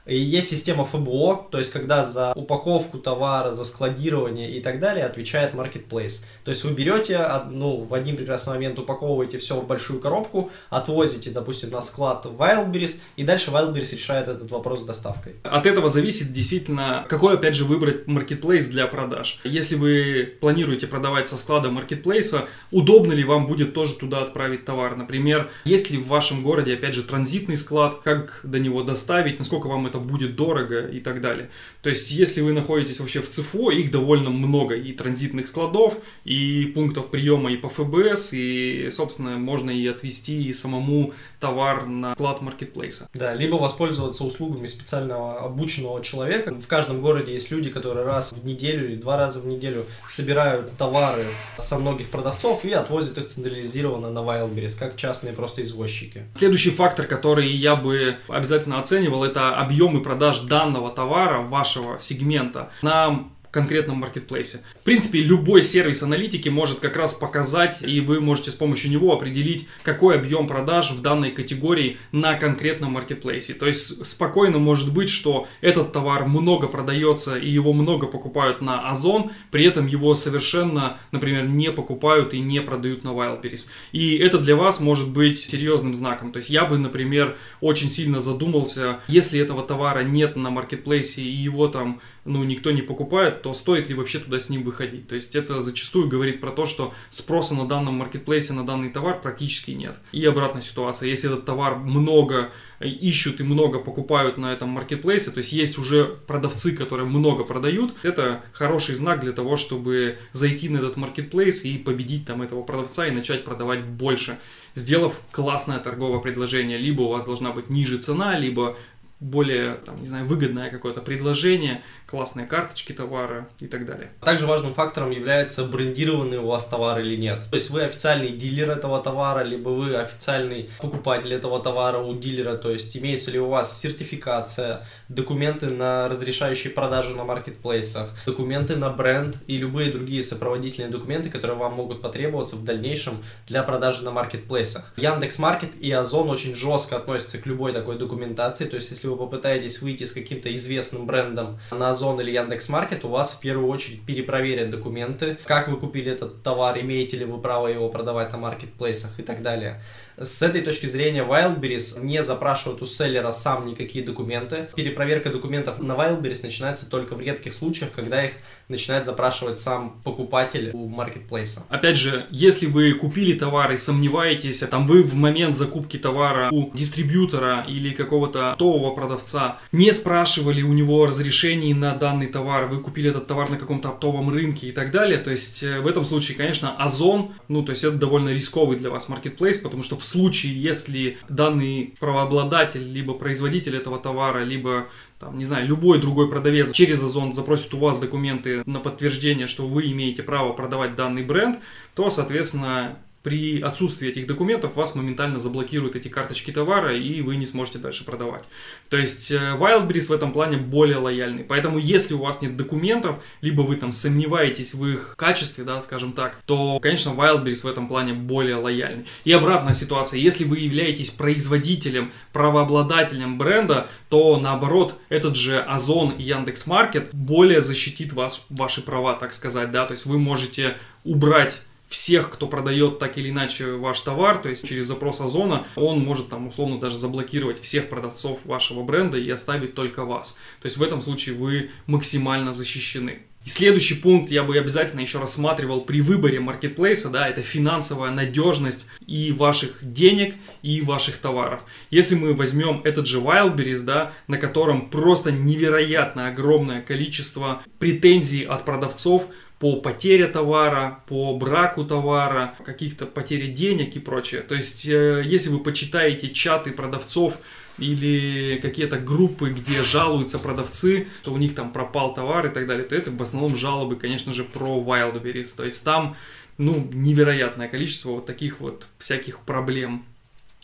И 0.06 0.20
есть 0.20 0.50
система 0.50 0.84
ФБО, 0.84 1.48
то 1.52 1.58
есть 1.58 1.72
когда 1.72 2.04
за 2.04 2.34
упаковку 2.34 2.98
товара, 2.98 3.52
за 3.52 3.64
складирование 3.64 4.50
и 4.52 4.62
так 4.62 4.80
далее 4.80 5.06
отвечает 5.06 5.54
Marketplace. 5.54 6.26
То 6.44 6.50
есть 6.50 6.64
вы 6.64 6.72
берете, 6.72 7.26
ну, 7.50 7.82
в 7.84 7.94
один 7.94 8.18
прекрасный 8.18 8.56
момент 8.56 8.80
упаковываете 8.80 9.38
все 9.38 9.56
в 9.60 9.68
большую 9.68 10.00
коробку, 10.00 10.52
отвозите, 10.70 11.30
допустим, 11.30 11.70
на 11.70 11.82
склад 11.82 12.26
Wildberries, 12.26 13.02
и 13.16 13.24
дальше 13.24 13.52
Wildberries 13.52 13.96
решает 13.96 14.28
этот 14.28 14.52
вопрос 14.52 14.82
с 14.82 14.86
доставкой. 14.86 15.36
От 15.44 15.66
этого 15.66 15.90
зависит 15.90 16.34
действительно, 16.34 17.06
какой, 17.08 17.36
опять 17.36 17.56
же, 17.56 17.66
выбрать 17.66 18.08
Marketplace 18.08 18.70
для 18.70 18.88
продаж. 18.88 19.40
Если 19.44 19.76
вы 19.76 20.34
планируете 20.42 20.88
продавать 20.88 21.30
со 21.30 21.38
склада 21.38 21.70
Marketplace, 21.70 22.42
удобно 22.72 23.14
ли 23.14 23.24
вам 23.24 23.46
будет 23.46 23.74
тоже 23.74 23.94
туда 23.96 24.24
отправить 24.24 24.66
товар? 24.66 24.96
Например, 24.96 25.50
есть 25.64 25.92
ли 25.92 25.98
в 25.98 26.08
вашем 26.08 26.44
городе, 26.44 26.74
опять 26.74 26.96
же, 26.96 27.04
транзитный 27.04 27.58
склад, 27.58 28.00
как 28.04 28.42
до 28.44 28.60
него 28.60 28.84
доставить, 28.84 29.38
насколько 29.38 29.68
вам 29.68 29.88
это 29.88 30.01
будет 30.02 30.36
дорого 30.36 30.88
и 30.88 31.00
так 31.00 31.22
далее. 31.22 31.50
То 31.82 31.90
есть, 31.90 32.12
если 32.12 32.42
вы 32.42 32.54
находитесь 32.54 33.00
вообще 33.00 33.22
в 33.22 33.30
ЦФО, 33.30 33.72
их 33.72 33.92
довольно 33.92 34.30
много, 34.30 34.76
и 34.76 34.92
транзитных 34.94 35.48
складов, 35.48 35.98
и 36.26 36.66
пунктов 36.74 37.10
приема 37.10 37.52
и 37.52 37.58
по 37.58 37.70
ФБС, 37.70 38.34
и, 38.34 38.90
собственно, 38.92 39.38
можно 39.38 39.72
и 39.72 39.88
отвезти 39.88 40.44
и 40.44 40.54
самому 40.54 41.14
товар 41.42 41.86
на 41.88 42.14
склад 42.14 42.42
маркетплейса. 42.42 43.10
Да, 43.14 43.34
либо 43.34 43.56
воспользоваться 43.56 44.24
услугами 44.24 44.68
специального 44.68 45.40
обученного 45.40 46.02
человека. 46.02 46.54
В 46.54 46.68
каждом 46.68 47.02
городе 47.02 47.34
есть 47.34 47.52
люди, 47.52 47.70
которые 47.70 48.06
раз 48.06 48.32
в 48.32 48.46
неделю 48.46 48.88
или 48.88 48.96
два 48.96 49.18
раза 49.18 49.42
в 49.42 49.48
неделю 49.48 49.86
собирают 50.08 50.78
товары 50.78 51.26
со 51.58 51.78
многих 51.78 52.10
продавцов 52.10 52.64
и 52.64 52.72
отвозят 52.72 53.18
их 53.18 53.28
централизированно 53.28 54.12
на 54.12 54.20
Wildberries, 54.20 54.78
как 54.78 54.96
частные 54.96 55.34
просто 55.34 55.64
извозчики. 55.64 56.26
Следующий 56.36 56.72
фактор, 56.72 57.08
который 57.08 57.50
я 57.50 57.76
бы 57.76 58.16
обязательно 58.28 58.80
оценивал, 58.80 59.24
это 59.24 59.56
объемы 59.56 60.02
продаж 60.02 60.42
данного 60.42 60.92
товара, 60.92 61.42
вашего 61.42 62.00
сегмента 62.00 62.70
на 62.84 63.26
конкретном 63.52 63.98
маркетплейсе. 63.98 64.62
В 64.80 64.84
принципе, 64.84 65.20
любой 65.20 65.62
сервис 65.62 66.02
аналитики 66.02 66.50
может 66.50 66.80
как 66.80 66.96
раз 66.96 67.14
показать, 67.14 67.84
и 67.84 68.00
вы 68.00 68.22
можете 68.22 68.52
с 68.52 68.56
помощью 68.56 68.90
него 68.90 69.14
определить, 69.14 69.68
какой 69.84 70.16
объем 70.16 70.48
продаж 70.48 70.92
в 70.92 71.02
данной 71.02 71.32
категории 71.32 71.98
на 72.14 72.36
конкретном 72.36 72.94
маркетплейсе. 72.94 73.54
То 73.54 73.68
есть 73.68 74.08
спокойно 74.08 74.58
может 74.58 74.94
быть, 74.94 75.10
что 75.10 75.48
этот 75.60 75.92
товар 75.92 76.26
много 76.26 76.68
продается 76.68 77.38
и 77.38 77.50
его 77.50 77.74
много 77.74 78.08
покупают 78.08 78.62
на 78.62 78.90
Озон, 78.90 79.32
при 79.52 79.66
этом 79.66 79.86
его 79.86 80.16
совершенно, 80.16 80.98
например, 81.12 81.46
не 81.48 81.72
покупают 81.72 82.34
и 82.34 82.40
не 82.40 82.62
продают 82.62 83.04
на 83.04 83.10
Wildberries. 83.10 83.70
И 83.92 84.16
это 84.16 84.38
для 84.38 84.56
вас 84.56 84.80
может 84.80 85.10
быть 85.10 85.40
серьезным 85.40 85.94
знаком. 85.94 86.32
То 86.32 86.38
есть 86.38 86.50
я 86.50 86.66
бы, 86.66 86.78
например, 86.78 87.36
очень 87.60 87.90
сильно 87.90 88.22
задумался, 88.22 89.00
если 89.08 89.40
этого 89.40 89.64
товара 89.64 90.04
нет 90.04 90.38
на 90.38 90.50
маркетплейсе 90.50 91.22
и 91.22 91.32
его 91.32 91.68
там 91.68 92.00
ну, 92.26 92.44
никто 92.44 92.72
не 92.72 92.82
покупает, 92.82 93.41
то 93.42 93.54
стоит 93.54 93.90
ли 93.90 93.96
вообще 93.96 94.20
туда 94.20 94.40
с 94.40 94.50
ним 94.50 94.64
выходить. 94.64 95.08
То 95.08 95.16
есть 95.16 95.36
это 95.36 95.62
зачастую 95.62 96.08
говорит 96.08 96.42
про 96.42 96.52
то, 96.52 96.66
что 96.66 96.94
спроса 97.10 97.56
на 97.56 97.68
данном 97.68 97.96
маркетплейсе 97.96 98.54
на 98.54 98.66
данный 98.66 98.90
товар 98.90 99.22
практически 99.22 99.72
нет. 99.72 99.98
И 100.12 100.26
обратная 100.26 100.62
ситуация, 100.62 101.10
если 101.10 101.32
этот 101.32 101.46
товар 101.46 101.78
много 101.78 102.52
ищут 102.80 103.40
и 103.40 103.44
много 103.44 103.80
покупают 103.80 104.38
на 104.38 104.52
этом 104.52 104.70
маркетплейсе, 104.70 105.32
то 105.32 105.38
есть 105.38 105.54
есть 105.54 105.78
уже 105.78 106.06
продавцы, 106.28 106.76
которые 106.76 107.06
много 107.06 107.44
продают, 107.44 107.94
это 108.04 108.42
хороший 108.54 108.96
знак 108.96 109.20
для 109.20 109.34
того, 109.34 109.58
чтобы 109.58 110.18
зайти 110.32 110.70
на 110.70 110.78
этот 110.78 110.98
маркетплейс 110.98 111.66
и 111.66 111.78
победить 111.78 112.26
там 112.26 112.42
этого 112.42 112.64
продавца 112.64 113.08
и 113.08 113.12
начать 113.12 113.44
продавать 113.44 113.84
больше 113.84 114.38
сделав 114.74 115.20
классное 115.32 115.80
торговое 115.80 116.20
предложение. 116.20 116.78
Либо 116.78 117.02
у 117.02 117.10
вас 117.10 117.26
должна 117.26 117.52
быть 117.52 117.70
ниже 117.70 117.98
цена, 117.98 118.38
либо 118.38 118.78
более, 119.20 119.76
там, 119.76 120.02
не 120.02 120.08
знаю, 120.08 120.26
выгодное 120.26 120.72
какое-то 120.72 121.02
предложение, 121.02 121.84
классные 122.12 122.46
карточки 122.46 122.92
товара 122.92 123.48
и 123.60 123.68
так 123.68 123.86
далее. 123.86 124.12
Также 124.20 124.46
важным 124.46 124.74
фактором 124.74 125.12
является 125.12 125.64
брендированный 125.64 126.40
у 126.40 126.48
вас 126.48 126.68
товар 126.68 127.00
или 127.00 127.16
нет. 127.16 127.44
То 127.50 127.56
есть 127.56 127.70
вы 127.70 127.84
официальный 127.84 128.34
дилер 128.34 128.70
этого 128.70 129.02
товара, 129.02 129.44
либо 129.44 129.70
вы 129.70 129.96
официальный 129.96 130.70
покупатель 130.80 131.34
этого 131.34 131.62
товара 131.64 132.00
у 132.00 132.14
дилера, 132.14 132.58
то 132.58 132.70
есть 132.70 132.98
имеется 132.98 133.32
ли 133.32 133.40
у 133.40 133.48
вас 133.48 133.80
сертификация, 133.80 134.86
документы 135.08 135.68
на 135.68 136.10
разрешающие 136.10 136.74
продажи 136.74 137.16
на 137.16 137.24
маркетплейсах, 137.24 138.10
документы 138.26 138.76
на 138.76 138.90
бренд 138.90 139.38
и 139.48 139.58
любые 139.58 139.90
другие 139.90 140.22
сопроводительные 140.22 140.92
документы, 140.92 141.30
которые 141.30 141.58
вам 141.58 141.76
могут 141.76 142.02
потребоваться 142.02 142.58
в 142.58 142.66
дальнейшем 142.66 143.24
для 143.48 143.64
продажи 143.64 144.04
на 144.04 144.12
маркетплейсах. 144.12 144.94
Яндекс 144.98 145.40
Маркет 145.40 145.72
и 145.80 145.90
Озон 145.92 146.30
очень 146.30 146.56
жестко 146.56 146.98
относятся 146.98 147.38
к 147.38 147.46
любой 147.46 147.72
такой 147.72 147.98
документации, 147.98 148.66
то 148.66 148.76
есть 148.76 148.92
если 148.92 149.08
вы 149.08 149.16
попытаетесь 149.16 149.82
выйти 149.82 150.04
с 150.04 150.12
каким-то 150.12 150.54
известным 150.54 151.06
брендом 151.06 151.58
на 151.72 151.90
Озон 151.90 152.01
или 152.22 152.32
Яндекс.Маркет, 152.32 153.06
у 153.06 153.10
вас 153.10 153.34
в 153.34 153.40
первую 153.40 153.68
очередь 153.68 154.02
перепроверят 154.02 154.70
документы, 154.70 155.38
как 155.46 155.68
вы 155.68 155.78
купили 155.78 156.12
этот 156.12 156.42
товар, 156.42 156.80
имеете 156.80 157.18
ли 157.18 157.26
вы 157.26 157.40
право 157.40 157.68
его 157.68 157.90
продавать 157.90 158.32
на 158.32 158.38
маркетплейсах 158.38 159.20
и 159.20 159.24
так 159.24 159.42
далее. 159.42 159.82
С 160.18 160.42
этой 160.42 160.62
точки 160.62 160.86
зрения 160.86 161.24
Wildberries 161.24 162.00
не 162.04 162.24
запрашивает 162.24 162.82
у 162.82 162.86
селлера 162.86 163.32
сам 163.32 163.66
никакие 163.66 164.04
документы. 164.04 164.70
Перепроверка 164.76 165.30
документов 165.30 165.80
на 165.80 165.94
Wildberries 165.94 166.40
начинается 166.44 166.90
только 166.90 167.16
в 167.16 167.22
редких 167.22 167.54
случаях, 167.54 167.92
когда 167.92 168.24
их 168.24 168.34
начинает 168.68 169.06
запрашивать 169.06 169.60
сам 169.60 170.02
покупатель 170.04 170.72
у 170.74 170.88
маркетплейса. 170.88 171.64
Опять 171.70 171.98
же, 171.98 172.26
если 172.30 172.66
вы 172.66 172.94
купили 172.94 173.38
товар 173.38 173.72
и 173.72 173.78
сомневаетесь, 173.78 174.60
там 174.62 174.88
вы 174.88 175.04
в 175.04 175.16
момент 175.16 175.56
закупки 175.56 175.98
товара 175.98 176.50
у 176.52 176.72
дистрибьютора 176.74 177.66
или 177.68 177.92
какого-то 177.92 178.54
оптового 178.54 178.94
продавца 178.94 179.58
не 179.72 179.92
спрашивали 179.92 180.62
у 180.62 180.74
него 180.74 181.06
разрешений 181.06 181.74
на 181.74 181.96
данный 181.96 182.28
товар, 182.28 182.66
вы 182.66 182.80
купили 182.80 183.10
этот 183.10 183.28
товар 183.28 183.50
на 183.50 183.58
каком-то 183.58 183.90
оптовом 183.90 184.30
рынке 184.30 184.68
и 184.68 184.72
так 184.72 184.92
далее, 184.92 185.18
то 185.18 185.32
есть 185.32 185.64
э, 185.64 185.80
в 185.80 185.88
этом 185.88 186.06
случае, 186.06 186.38
конечно, 186.38 186.76
Озон, 186.78 187.32
ну 187.48 187.64
то 187.64 187.72
есть 187.72 187.84
это 187.84 187.98
довольно 187.98 188.30
рисковый 188.30 188.78
для 188.78 188.90
вас 188.90 189.10
маркетплейс, 189.10 189.58
потому 189.58 189.84
что 189.84 189.96
в 190.02 190.06
случае, 190.06 190.62
если 190.62 191.18
данный 191.30 191.94
правообладатель, 192.00 192.84
либо 192.92 193.14
производитель 193.14 193.76
этого 193.76 194.00
товара, 194.00 194.44
либо 194.44 194.88
там, 195.20 195.38
не 195.38 195.46
знаю, 195.46 195.68
любой 195.68 196.02
другой 196.02 196.30
продавец 196.30 196.74
через 196.74 197.04
Озон 197.04 197.34
запросит 197.34 197.74
у 197.74 197.78
вас 197.78 198.00
документы 198.00 198.64
на 198.66 198.80
подтверждение, 198.80 199.46
что 199.46 199.68
вы 199.68 199.92
имеете 199.92 200.24
право 200.24 200.54
продавать 200.54 200.96
данный 200.96 201.24
бренд, 201.24 201.60
то, 201.94 202.10
соответственно, 202.10 202.98
при 203.24 203.62
отсутствии 203.62 204.10
этих 204.10 204.28
документов 204.28 204.76
вас 204.76 204.96
моментально 204.96 205.40
заблокируют 205.40 205.96
эти 205.96 206.08
карточки 206.08 206.52
товара, 206.52 206.96
и 206.96 207.22
вы 207.22 207.36
не 207.36 207.46
сможете 207.46 207.78
дальше 207.78 208.04
продавать. 208.04 208.44
То 208.90 208.98
есть 208.98 209.32
э, 209.32 209.56
Wildberries 209.60 210.08
в 210.08 210.12
этом 210.12 210.34
плане 210.34 210.58
более 210.58 210.98
лояльный. 210.98 211.44
Поэтому 211.44 211.78
если 211.78 212.16
у 212.16 212.20
вас 212.20 212.42
нет 212.42 212.58
документов, 212.58 213.18
либо 213.42 213.62
вы 213.62 213.76
там 213.76 213.92
сомневаетесь 213.92 214.74
в 214.74 214.86
их 214.86 215.16
качестве, 215.18 215.64
да, 215.64 215.82
скажем 215.82 216.14
так, 216.14 216.38
то, 216.46 216.80
конечно, 216.80 217.10
Wildberries 217.12 217.64
в 217.64 217.68
этом 217.68 217.88
плане 217.88 218.14
более 218.14 218.56
лояльный. 218.56 219.06
И 219.24 219.32
обратная 219.32 219.74
ситуация, 219.74 220.20
если 220.20 220.44
вы 220.44 220.60
являетесь 220.60 221.12
производителем, 221.12 222.12
правообладателем 222.34 223.38
бренда, 223.38 223.88
то 224.10 224.38
наоборот, 224.38 224.96
этот 225.10 225.36
же 225.36 225.60
Озон 225.60 226.12
и 226.12 226.24
Яндекс.Маркет 226.24 227.10
более 227.14 227.62
защитит 227.62 228.14
вас, 228.14 228.48
ваши 228.50 228.82
права, 228.82 229.14
так 229.14 229.34
сказать, 229.34 229.72
да, 229.72 229.86
то 229.86 229.92
есть 229.92 230.06
вы 230.06 230.18
можете 230.18 230.76
убрать 231.04 231.62
всех, 231.92 232.32
кто 232.32 232.48
продает 232.48 233.00
так 233.00 233.18
или 233.18 233.30
иначе 233.30 233.74
ваш 233.74 234.00
товар, 234.00 234.38
то 234.38 234.50
есть 234.50 234.68
через 234.68 234.86
запрос 234.86 235.20
Озона, 235.20 235.68
он 235.76 236.00
может 236.00 236.30
там 236.30 236.48
условно 236.48 236.80
даже 236.80 236.98
заблокировать 236.98 237.62
всех 237.62 237.90
продавцов 237.90 238.46
вашего 238.46 238.82
бренда 238.82 239.18
и 239.18 239.30
оставить 239.30 239.76
только 239.76 240.06
вас. 240.06 240.40
То 240.62 240.68
есть 240.68 240.78
в 240.78 240.84
этом 240.84 241.02
случае 241.02 241.36
вы 241.36 241.70
максимально 241.88 242.54
защищены. 242.54 243.24
И 243.44 243.50
следующий 243.50 243.96
пункт 243.96 244.32
я 244.32 244.44
бы 244.44 244.56
обязательно 244.58 245.02
еще 245.02 245.20
рассматривал 245.20 245.82
при 245.82 246.00
выборе 246.00 246.40
маркетплейса, 246.40 247.10
да, 247.10 247.28
это 247.28 247.42
финансовая 247.42 248.12
надежность 248.12 248.90
и 249.08 249.32
ваших 249.32 249.80
денег, 249.82 250.36
и 250.62 250.80
ваших 250.82 251.18
товаров. 251.18 251.62
Если 251.90 252.16
мы 252.16 252.36
возьмем 252.36 252.82
этот 252.84 253.08
же 253.08 253.20
Wildberries, 253.20 253.84
да, 253.84 254.14
на 254.28 254.38
котором 254.38 254.92
просто 254.92 255.32
невероятно 255.32 256.28
огромное 256.28 256.82
количество 256.82 257.64
претензий 257.80 258.44
от 258.44 258.64
продавцов, 258.64 259.26
по 259.62 259.76
потере 259.76 260.28
товара, 260.28 261.04
по 261.06 261.38
браку 261.38 261.86
товара, 261.86 262.56
каких-то 262.66 263.06
потере 263.06 263.48
денег 263.48 263.96
и 263.96 264.00
прочее. 264.00 264.42
То 264.42 264.56
есть, 264.56 264.88
э, 264.90 265.22
если 265.24 265.52
вы 265.52 265.60
почитаете 265.60 266.30
чаты 266.30 266.72
продавцов 266.72 267.38
или 267.78 268.58
какие-то 268.60 268.98
группы, 268.98 269.52
где 269.52 269.84
жалуются 269.84 270.40
продавцы, 270.40 271.08
что 271.22 271.32
у 271.32 271.38
них 271.38 271.54
там 271.54 271.72
пропал 271.72 272.16
товар 272.16 272.48
и 272.48 272.50
так 272.50 272.66
далее, 272.66 272.86
то 272.86 272.96
это 272.96 273.12
в 273.12 273.22
основном 273.22 273.56
жалобы, 273.56 273.98
конечно 273.98 274.34
же, 274.34 274.46
про 274.46 274.82
Wildberries. 274.82 275.56
То 275.56 275.64
есть 275.64 275.86
там, 275.86 276.18
ну, 276.58 276.90
невероятное 276.92 277.68
количество 277.68 278.14
вот 278.14 278.26
таких 278.26 278.62
вот 278.62 278.88
всяких 278.98 279.42
проблем. 279.42 280.04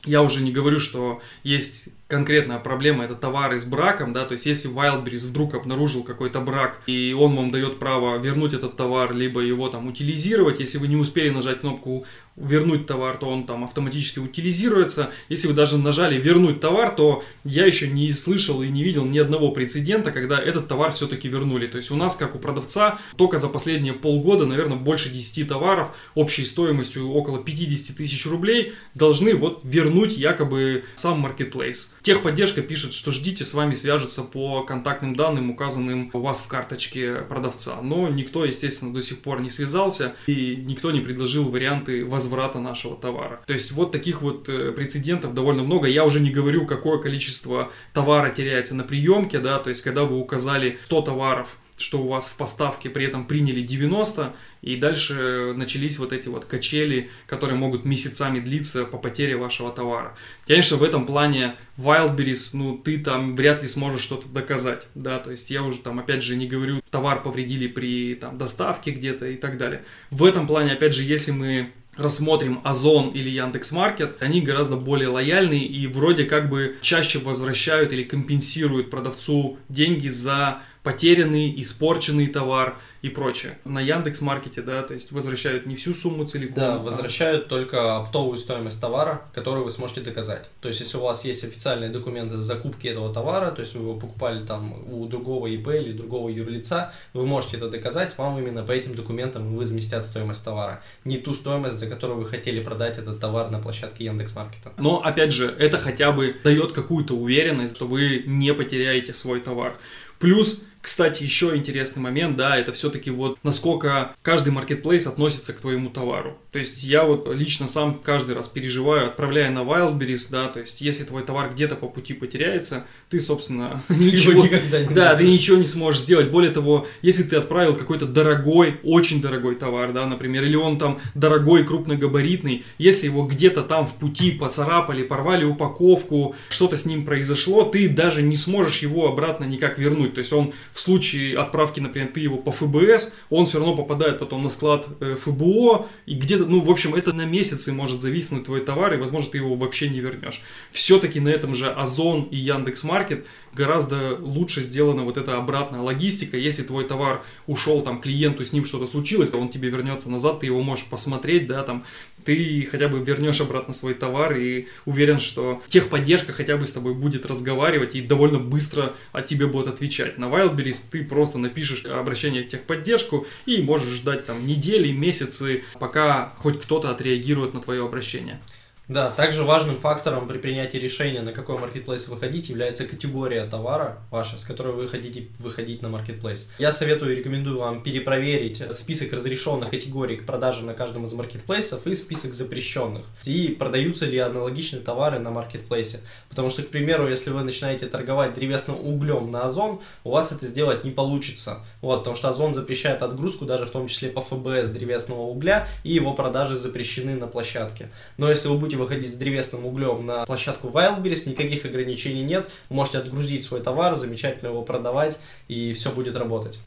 Я 0.07 0.23
уже 0.23 0.41
не 0.41 0.51
говорю, 0.51 0.79
что 0.79 1.21
есть 1.43 1.89
конкретная 2.07 2.59
проблема 2.59 3.03
это 3.03 3.15
товары 3.15 3.59
с 3.59 3.65
браком, 3.65 4.13
да, 4.13 4.25
то 4.25 4.33
есть 4.33 4.45
если 4.45 4.73
Wildberries 4.73 5.27
вдруг 5.27 5.53
обнаружил 5.53 6.03
какой-то 6.03 6.39
брак, 6.39 6.81
и 6.87 7.13
он 7.17 7.35
вам 7.35 7.51
дает 7.51 7.79
право 7.79 8.17
вернуть 8.17 8.53
этот 8.53 8.77
товар, 8.77 9.13
либо 9.13 9.41
его 9.41 9.67
там 9.67 9.87
утилизировать, 9.87 10.59
если 10.59 10.77
вы 10.77 10.87
не 10.87 10.95
успели 10.95 11.29
нажать 11.29 11.59
кнопку 11.59 12.05
вернуть 12.37 12.85
товар, 12.85 13.17
то 13.17 13.27
он 13.27 13.45
там 13.45 13.63
автоматически 13.63 14.19
утилизируется. 14.19 15.09
Если 15.27 15.47
вы 15.47 15.53
даже 15.53 15.77
нажали 15.77 16.19
вернуть 16.21 16.61
товар, 16.61 16.91
то 16.91 17.23
я 17.43 17.65
еще 17.65 17.87
не 17.87 18.11
слышал 18.11 18.61
и 18.61 18.69
не 18.69 18.83
видел 18.83 19.05
ни 19.05 19.17
одного 19.17 19.51
прецедента, 19.51 20.11
когда 20.11 20.39
этот 20.39 20.67
товар 20.67 20.91
все-таки 20.91 21.27
вернули. 21.27 21.65
То 21.67 21.77
есть 21.77 21.91
у 21.91 21.95
нас, 21.95 22.15
как 22.15 22.35
у 22.35 22.39
продавца, 22.39 22.99
только 23.17 23.39
за 23.39 23.49
последние 23.49 23.93
полгода, 23.93 24.45
наверное, 24.45 24.77
больше 24.77 25.09
10 25.09 25.47
товаров 25.47 25.89
общей 26.13 26.45
стоимостью 26.45 27.09
около 27.09 27.43
50 27.43 27.97
тысяч 27.97 28.25
рублей 28.27 28.73
должны 28.93 29.35
вот 29.35 29.61
вернуть 29.63 30.15
якобы 30.15 30.83
сам 30.93 31.19
маркетплейс. 31.19 31.95
Техподдержка 32.03 32.61
пишет, 32.61 32.93
что 32.93 33.11
ждите, 33.11 33.45
с 33.45 33.53
вами 33.55 33.73
свяжутся 33.73 34.21
по 34.21 34.61
контактным 34.61 35.15
данным, 35.15 35.49
указанным 35.49 36.11
у 36.13 36.19
вас 36.19 36.41
в 36.41 36.47
карточке 36.47 37.15
продавца. 37.27 37.81
Но 37.81 38.07
никто, 38.09 38.45
естественно, 38.45 38.93
до 38.93 39.01
сих 39.01 39.19
пор 39.19 39.41
не 39.41 39.49
связался 39.49 40.13
и 40.27 40.55
никто 40.55 40.91
не 40.91 41.01
предложил 41.01 41.49
варианты 41.49 42.05
возврата 42.05 42.26
нашего 42.55 42.95
товара. 42.95 43.41
То 43.45 43.53
есть 43.53 43.71
вот 43.71 43.91
таких 43.91 44.21
вот 44.21 44.49
э, 44.49 44.71
прецедентов 44.71 45.33
довольно 45.33 45.63
много. 45.63 45.87
Я 45.87 46.05
уже 46.05 46.19
не 46.19 46.31
говорю, 46.31 46.65
какое 46.65 46.99
количество 46.99 47.71
товара 47.93 48.29
теряется 48.29 48.75
на 48.75 48.83
приемке, 48.83 49.39
да, 49.39 49.59
то 49.59 49.69
есть 49.69 49.81
когда 49.81 50.03
вы 50.03 50.17
указали 50.19 50.79
100 50.85 51.01
товаров, 51.01 51.57
что 51.77 51.99
у 51.99 52.07
вас 52.07 52.27
в 52.27 52.37
поставке 52.37 52.89
при 52.89 53.05
этом 53.05 53.27
приняли 53.27 53.61
90, 53.61 54.33
и 54.63 54.75
дальше 54.77 55.53
начались 55.55 55.99
вот 55.99 56.11
эти 56.11 56.27
вот 56.27 56.45
качели, 56.45 57.09
которые 57.27 57.57
могут 57.57 57.85
месяцами 57.85 58.39
длиться 58.39 58.83
по 58.85 58.97
потере 58.97 59.37
вашего 59.37 59.71
товара. 59.71 60.17
Конечно, 60.47 60.77
в 60.77 60.83
этом 60.83 61.05
плане 61.05 61.55
Wildberries, 61.77 62.57
ну, 62.57 62.77
ты 62.77 62.99
там 62.99 63.33
вряд 63.33 63.61
ли 63.61 63.67
сможешь 63.67 64.01
что-то 64.01 64.27
доказать, 64.27 64.87
да, 64.95 65.19
то 65.19 65.29
есть 65.29 65.51
я 65.51 65.61
уже 65.61 65.77
там, 65.79 65.99
опять 65.99 66.23
же, 66.23 66.35
не 66.35 66.47
говорю, 66.47 66.81
товар 66.89 67.21
повредили 67.21 67.67
при 67.67 68.15
там 68.15 68.39
доставке 68.39 68.91
где-то 68.91 69.27
и 69.27 69.35
так 69.35 69.57
далее. 69.59 69.83
В 70.09 70.23
этом 70.23 70.47
плане, 70.47 70.73
опять 70.73 70.95
же, 70.95 71.03
если 71.03 71.31
мы 71.31 71.71
рассмотрим 71.97 72.61
Озон 72.63 73.09
или 73.09 73.29
Яндекс.Маркет, 73.29 74.21
они 74.21 74.41
гораздо 74.41 74.75
более 74.75 75.09
лояльные 75.09 75.65
и 75.65 75.87
вроде 75.87 76.25
как 76.25 76.49
бы 76.49 76.77
чаще 76.81 77.19
возвращают 77.19 77.91
или 77.91 78.03
компенсируют 78.03 78.89
продавцу 78.89 79.57
деньги 79.69 80.09
за 80.09 80.61
потерянный, 80.87 81.53
испорченный 81.61 82.27
товар 82.27 82.77
и 83.01 83.09
прочее. 83.09 83.57
На 83.65 83.81
Яндекс 83.81 84.21
Маркете, 84.21 84.61
да, 84.61 84.83
то 84.83 84.93
есть 84.93 85.11
возвращают 85.11 85.65
не 85.65 85.75
всю 85.75 85.93
сумму 85.93 86.23
целиком. 86.23 86.55
Да, 86.55 86.75
а... 86.75 86.77
возвращают 86.77 87.49
только 87.49 87.97
оптовую 87.97 88.37
стоимость 88.37 88.79
товара, 88.79 89.23
которую 89.33 89.65
вы 89.65 89.71
сможете 89.71 89.99
доказать. 89.99 90.49
То 90.61 90.69
есть, 90.69 90.79
если 90.79 90.95
у 90.95 91.01
вас 91.01 91.25
есть 91.25 91.43
официальные 91.43 91.89
документы 91.89 92.37
с 92.37 92.39
закупки 92.39 92.87
этого 92.87 93.13
товара, 93.13 93.51
то 93.51 93.59
есть 93.59 93.75
вы 93.75 93.81
его 93.81 93.95
покупали 93.95 94.45
там 94.45 94.89
у 94.89 95.05
другого 95.07 95.47
ИП 95.47 95.67
или 95.67 95.91
другого 95.91 96.29
юрлица, 96.29 96.93
вы 97.13 97.25
можете 97.25 97.57
это 97.57 97.69
доказать, 97.69 98.17
вам 98.17 98.39
именно 98.39 98.63
по 98.63 98.71
этим 98.71 98.95
документам 98.95 99.57
возместят 99.57 100.05
стоимость 100.05 100.45
товара. 100.45 100.81
Не 101.03 101.17
ту 101.17 101.33
стоимость, 101.33 101.79
за 101.79 101.87
которую 101.87 102.19
вы 102.19 102.25
хотели 102.25 102.63
продать 102.63 102.97
этот 102.97 103.19
товар 103.19 103.51
на 103.51 103.59
площадке 103.59 104.05
Яндекс 104.05 104.37
Маркета. 104.37 104.71
Но, 104.77 105.01
опять 105.03 105.33
же, 105.33 105.53
это 105.59 105.77
хотя 105.77 106.13
бы 106.13 106.33
дает 106.45 106.71
какую-то 106.71 107.13
уверенность, 107.13 107.75
что 107.75 107.87
вы 107.87 108.23
не 108.25 108.53
потеряете 108.53 109.11
свой 109.11 109.41
товар. 109.41 109.75
Плюс 110.19 110.65
кстати, 110.87 111.21
еще 111.21 111.53
интересный 111.53 112.01
момент, 112.01 112.37
да, 112.37 112.55
это 112.55 112.71
все-таки 112.71 113.11
вот 113.11 113.37
насколько 113.43 114.15
каждый 114.21 114.53
маркетплейс 114.53 115.05
относится 115.05 115.51
к 115.51 115.57
твоему 115.57 115.89
товару. 115.89 116.37
То 116.53 116.59
есть 116.59 116.81
я 116.85 117.03
вот 117.03 117.27
лично 117.35 117.67
сам 117.67 117.99
каждый 118.01 118.35
раз 118.35 118.47
переживаю, 118.47 119.07
отправляя 119.07 119.51
на 119.51 119.59
Wildberries, 119.59 120.29
да, 120.31 120.47
то 120.47 120.61
есть 120.61 120.79
если 120.79 121.03
твой 121.03 121.23
товар 121.23 121.51
где-то 121.51 121.75
по 121.75 121.89
пути 121.89 122.13
потеряется, 122.13 122.85
ты, 123.09 123.19
собственно, 123.19 123.83
ничего, 123.89 124.45
никогда 124.45 124.79
не 124.79 124.87
да, 124.95 125.13
ты 125.13 125.27
ничего 125.27 125.57
не 125.57 125.65
сможешь 125.65 125.99
сделать. 125.99 126.31
Более 126.31 126.51
того, 126.51 126.87
если 127.01 127.23
ты 127.23 127.35
отправил 127.35 127.75
какой-то 127.75 128.05
дорогой, 128.05 128.79
очень 128.81 129.21
дорогой 129.21 129.55
товар, 129.55 129.91
да, 129.91 130.05
например, 130.05 130.45
или 130.45 130.55
он 130.55 130.79
там 130.79 131.01
дорогой, 131.15 131.65
крупногабаритный, 131.65 132.63
если 132.77 133.07
его 133.07 133.27
где-то 133.27 133.63
там 133.63 133.87
в 133.87 133.95
пути 133.95 134.31
поцарапали, 134.31 135.03
порвали 135.03 135.43
упаковку, 135.43 136.33
что-то 136.47 136.77
с 136.77 136.85
ним 136.85 137.03
произошло, 137.03 137.65
ты 137.65 137.89
даже 137.89 138.21
не 138.21 138.37
сможешь 138.37 138.81
его 138.81 139.09
обратно 139.09 139.43
никак 139.43 139.77
вернуть. 139.77 140.13
То 140.13 140.19
есть 140.19 140.31
он 140.31 140.53
в 140.76 140.76
случае 140.79 141.37
отправки, 141.37 141.79
например, 141.79 142.09
ты 142.13 142.19
его 142.19 142.37
по 142.37 142.51
ФБС, 142.51 143.15
он 143.29 143.45
все 143.45 143.59
равно 143.59 143.75
попадает 143.75 144.19
потом 144.19 144.43
на 144.43 144.49
склад 144.49 144.87
э, 144.99 145.15
ФБО, 145.15 145.87
и 146.05 146.15
где-то, 146.15 146.45
ну, 146.45 146.59
в 146.61 146.69
общем, 146.69 146.95
это 146.95 147.13
на 147.13 147.25
месяцы 147.25 147.71
может 147.71 148.01
зависнуть 148.01 148.45
твой 148.45 148.61
товар, 148.61 148.93
и, 148.93 148.97
возможно, 148.97 149.31
ты 149.31 149.37
его 149.37 149.55
вообще 149.55 149.89
не 149.89 149.99
вернешь. 149.99 150.41
Все-таки 150.71 151.19
на 151.19 151.29
этом 151.29 151.55
же 151.55 151.71
Озон 151.71 152.23
и 152.23 152.37
Яндекс.Маркет 152.37 153.25
гораздо 153.53 154.17
лучше 154.19 154.61
сделана 154.61 155.03
вот 155.03 155.17
эта 155.17 155.37
обратная 155.37 155.81
логистика. 155.81 156.37
Если 156.37 156.63
твой 156.63 156.85
товар 156.85 157.21
ушел 157.47 157.81
там 157.81 157.99
клиенту, 157.99 158.45
с 158.45 158.53
ним 158.53 158.65
что-то 158.65 158.87
случилось, 158.87 159.33
он 159.33 159.49
тебе 159.49 159.69
вернется 159.69 160.11
назад, 160.11 160.41
ты 160.41 160.45
его 160.45 160.61
можешь 160.61 160.85
посмотреть, 160.85 161.47
да, 161.47 161.63
там, 161.63 161.83
ты 162.23 162.67
хотя 162.69 162.87
бы 162.87 162.99
вернешь 162.99 163.41
обратно 163.41 163.73
свой 163.73 163.93
товар 163.93 164.35
и 164.35 164.67
уверен, 164.85 165.19
что 165.19 165.61
техподдержка 165.69 166.33
хотя 166.33 166.57
бы 166.57 166.65
с 166.65 166.71
тобой 166.71 166.93
будет 166.93 167.25
разговаривать 167.25 167.95
и 167.95 168.01
довольно 168.01 168.39
быстро 168.39 168.93
от 169.11 169.27
тебе 169.27 169.47
будет 169.47 169.67
отвечать. 169.67 170.17
На 170.17 170.25
Wildberries 170.25 170.66
ты 170.71 171.03
просто 171.03 171.37
напишешь 171.37 171.85
обращение 171.85 172.43
в 172.43 172.49
техподдержку 172.49 173.27
и 173.45 173.61
можешь 173.61 173.95
ждать 173.95 174.25
там 174.25 174.45
недели, 174.45 174.91
месяцы, 174.91 175.63
пока 175.79 176.33
хоть 176.37 176.61
кто-то 176.61 176.89
отреагирует 176.89 177.53
на 177.53 177.61
твое 177.61 177.85
обращение. 177.85 178.41
Да, 178.87 179.09
также 179.09 179.43
важным 179.43 179.77
фактором 179.77 180.29
при 180.29 180.37
принятии 180.37 180.77
решения, 180.77 181.21
на 181.21 181.33
какой 181.33 181.57
маркетплейс 181.57 182.07
выходить, 182.07 182.47
является 182.47 182.85
категория 182.85 183.45
товара 183.45 183.97
ваша, 184.11 184.39
с 184.39 184.45
которой 184.45 184.73
вы 184.73 184.87
хотите 184.87 185.27
выходить 185.39 185.81
на 185.81 185.89
маркетплейс. 185.89 186.49
Я 186.57 186.71
советую 186.71 187.11
и 187.11 187.15
рекомендую 187.17 187.59
вам 187.59 187.83
перепроверить 187.83 188.63
список 188.71 189.11
разрешенных 189.11 189.71
категорий 189.71 190.15
к 190.15 190.25
продаже 190.25 190.63
на 190.63 190.73
каждом 190.73 191.03
из 191.03 191.11
маркетплейсов 191.11 191.85
и 191.85 191.93
список 191.95 192.33
запрещенных. 192.33 193.03
И 193.25 193.49
продаются 193.49 194.05
ли 194.05 194.19
аналогичные 194.19 194.81
товары 194.81 195.19
на 195.19 195.31
маркетплейсе. 195.31 195.99
Потому 196.29 196.49
что, 196.49 196.63
к 196.63 196.69
примеру, 196.69 197.09
если 197.09 197.31
вы 197.31 197.43
начинаете 197.43 197.87
торговать 197.87 198.35
древесным 198.35 198.79
углем 198.79 199.31
на 199.31 199.43
Озон, 199.43 199.81
у 200.05 200.11
вас 200.11 200.31
это 200.31 200.45
сделать 200.45 200.85
не 200.85 200.91
получится. 200.91 201.59
Вот, 201.81 201.99
потому 201.99 202.15
что 202.15 202.29
Озон 202.29 202.53
запрещает 202.53 203.01
отгрузку 203.01 203.43
даже 203.43 203.65
в 203.65 203.71
том 203.71 203.87
числе 203.87 204.09
по 204.09 204.21
ФБС 204.21 204.69
древесного 204.69 205.23
угля, 205.23 205.67
и 205.83 205.91
его 205.91 206.13
продажи 206.13 206.57
запрещены 206.57 207.15
на 207.15 207.27
площадке. 207.27 207.89
Но 208.17 208.29
если 208.29 208.47
вы 208.47 208.57
будете 208.57 208.76
выходить 208.77 209.11
с 209.11 209.15
древесным 209.15 209.65
углем 209.65 210.05
на 210.05 210.25
площадку 210.25 210.67
Wildberries, 210.69 211.29
никаких 211.29 211.65
ограничений 211.65 212.23
нет, 212.23 212.49
вы 212.69 212.77
можете 212.77 212.99
отгрузить 212.99 213.43
свой 213.43 213.61
товар, 213.61 213.95
замечательно 213.95 214.49
его 214.49 214.61
продавать, 214.61 215.19
и 215.47 215.73
все 215.73 215.91
будет 215.91 216.15
работать. 216.15 216.57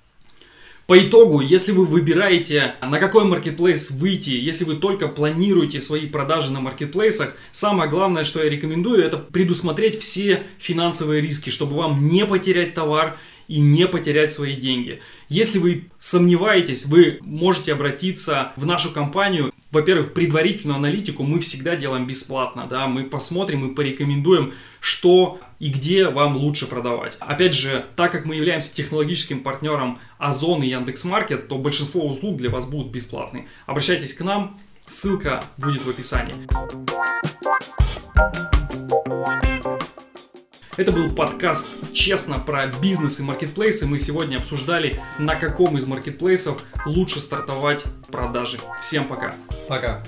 По 0.90 0.98
итогу, 0.98 1.40
если 1.40 1.70
вы 1.70 1.86
выбираете, 1.86 2.74
на 2.82 2.98
какой 2.98 3.22
маркетплейс 3.22 3.92
выйти, 3.92 4.30
если 4.30 4.64
вы 4.64 4.74
только 4.74 5.06
планируете 5.06 5.80
свои 5.80 6.06
продажи 6.06 6.50
на 6.50 6.58
маркетплейсах, 6.60 7.36
самое 7.52 7.88
главное, 7.88 8.24
что 8.24 8.42
я 8.42 8.50
рекомендую, 8.50 9.04
это 9.04 9.16
предусмотреть 9.16 10.00
все 10.00 10.42
финансовые 10.58 11.20
риски, 11.20 11.50
чтобы 11.50 11.76
вам 11.76 12.08
не 12.08 12.26
потерять 12.26 12.74
товар 12.74 13.16
и 13.46 13.60
не 13.60 13.86
потерять 13.86 14.32
свои 14.32 14.56
деньги. 14.56 15.00
Если 15.30 15.60
вы 15.60 15.90
сомневаетесь, 16.00 16.86
вы 16.86 17.20
можете 17.22 17.72
обратиться 17.72 18.52
в 18.56 18.66
нашу 18.66 18.92
компанию 18.92 19.52
во-первых, 19.70 20.14
предварительную 20.14 20.78
аналитику 20.78 21.22
мы 21.22 21.38
всегда 21.38 21.76
делаем 21.76 22.04
бесплатно, 22.04 22.66
да, 22.68 22.88
мы 22.88 23.04
посмотрим 23.04 23.70
и 23.70 23.74
порекомендуем, 23.74 24.52
что 24.80 25.38
и 25.60 25.70
где 25.70 26.08
вам 26.08 26.36
лучше 26.36 26.66
продавать. 26.66 27.16
Опять 27.20 27.54
же, 27.54 27.86
так 27.94 28.10
как 28.10 28.24
мы 28.24 28.34
являемся 28.34 28.74
технологическим 28.74 29.44
партнером 29.44 30.00
Озон 30.18 30.64
и 30.64 30.68
Яндекс.Маркет, 30.68 31.46
то 31.46 31.56
большинство 31.58 32.04
услуг 32.04 32.36
для 32.38 32.50
вас 32.50 32.66
будут 32.66 32.90
бесплатные. 32.90 33.46
Обращайтесь 33.66 34.14
к 34.14 34.24
нам, 34.24 34.58
ссылка 34.88 35.44
будет 35.56 35.84
в 35.84 35.88
описании. 35.88 36.34
Это 40.80 40.92
был 40.92 41.10
подкаст 41.10 41.68
«Честно» 41.92 42.38
про 42.38 42.68
бизнес 42.68 43.20
и 43.20 43.22
маркетплейсы. 43.22 43.86
Мы 43.86 43.98
сегодня 43.98 44.38
обсуждали, 44.38 44.98
на 45.18 45.36
каком 45.36 45.76
из 45.76 45.86
маркетплейсов 45.86 46.62
лучше 46.86 47.20
стартовать 47.20 47.84
продажи. 48.10 48.58
Всем 48.80 49.06
пока. 49.06 49.34
Пока. 49.68 50.02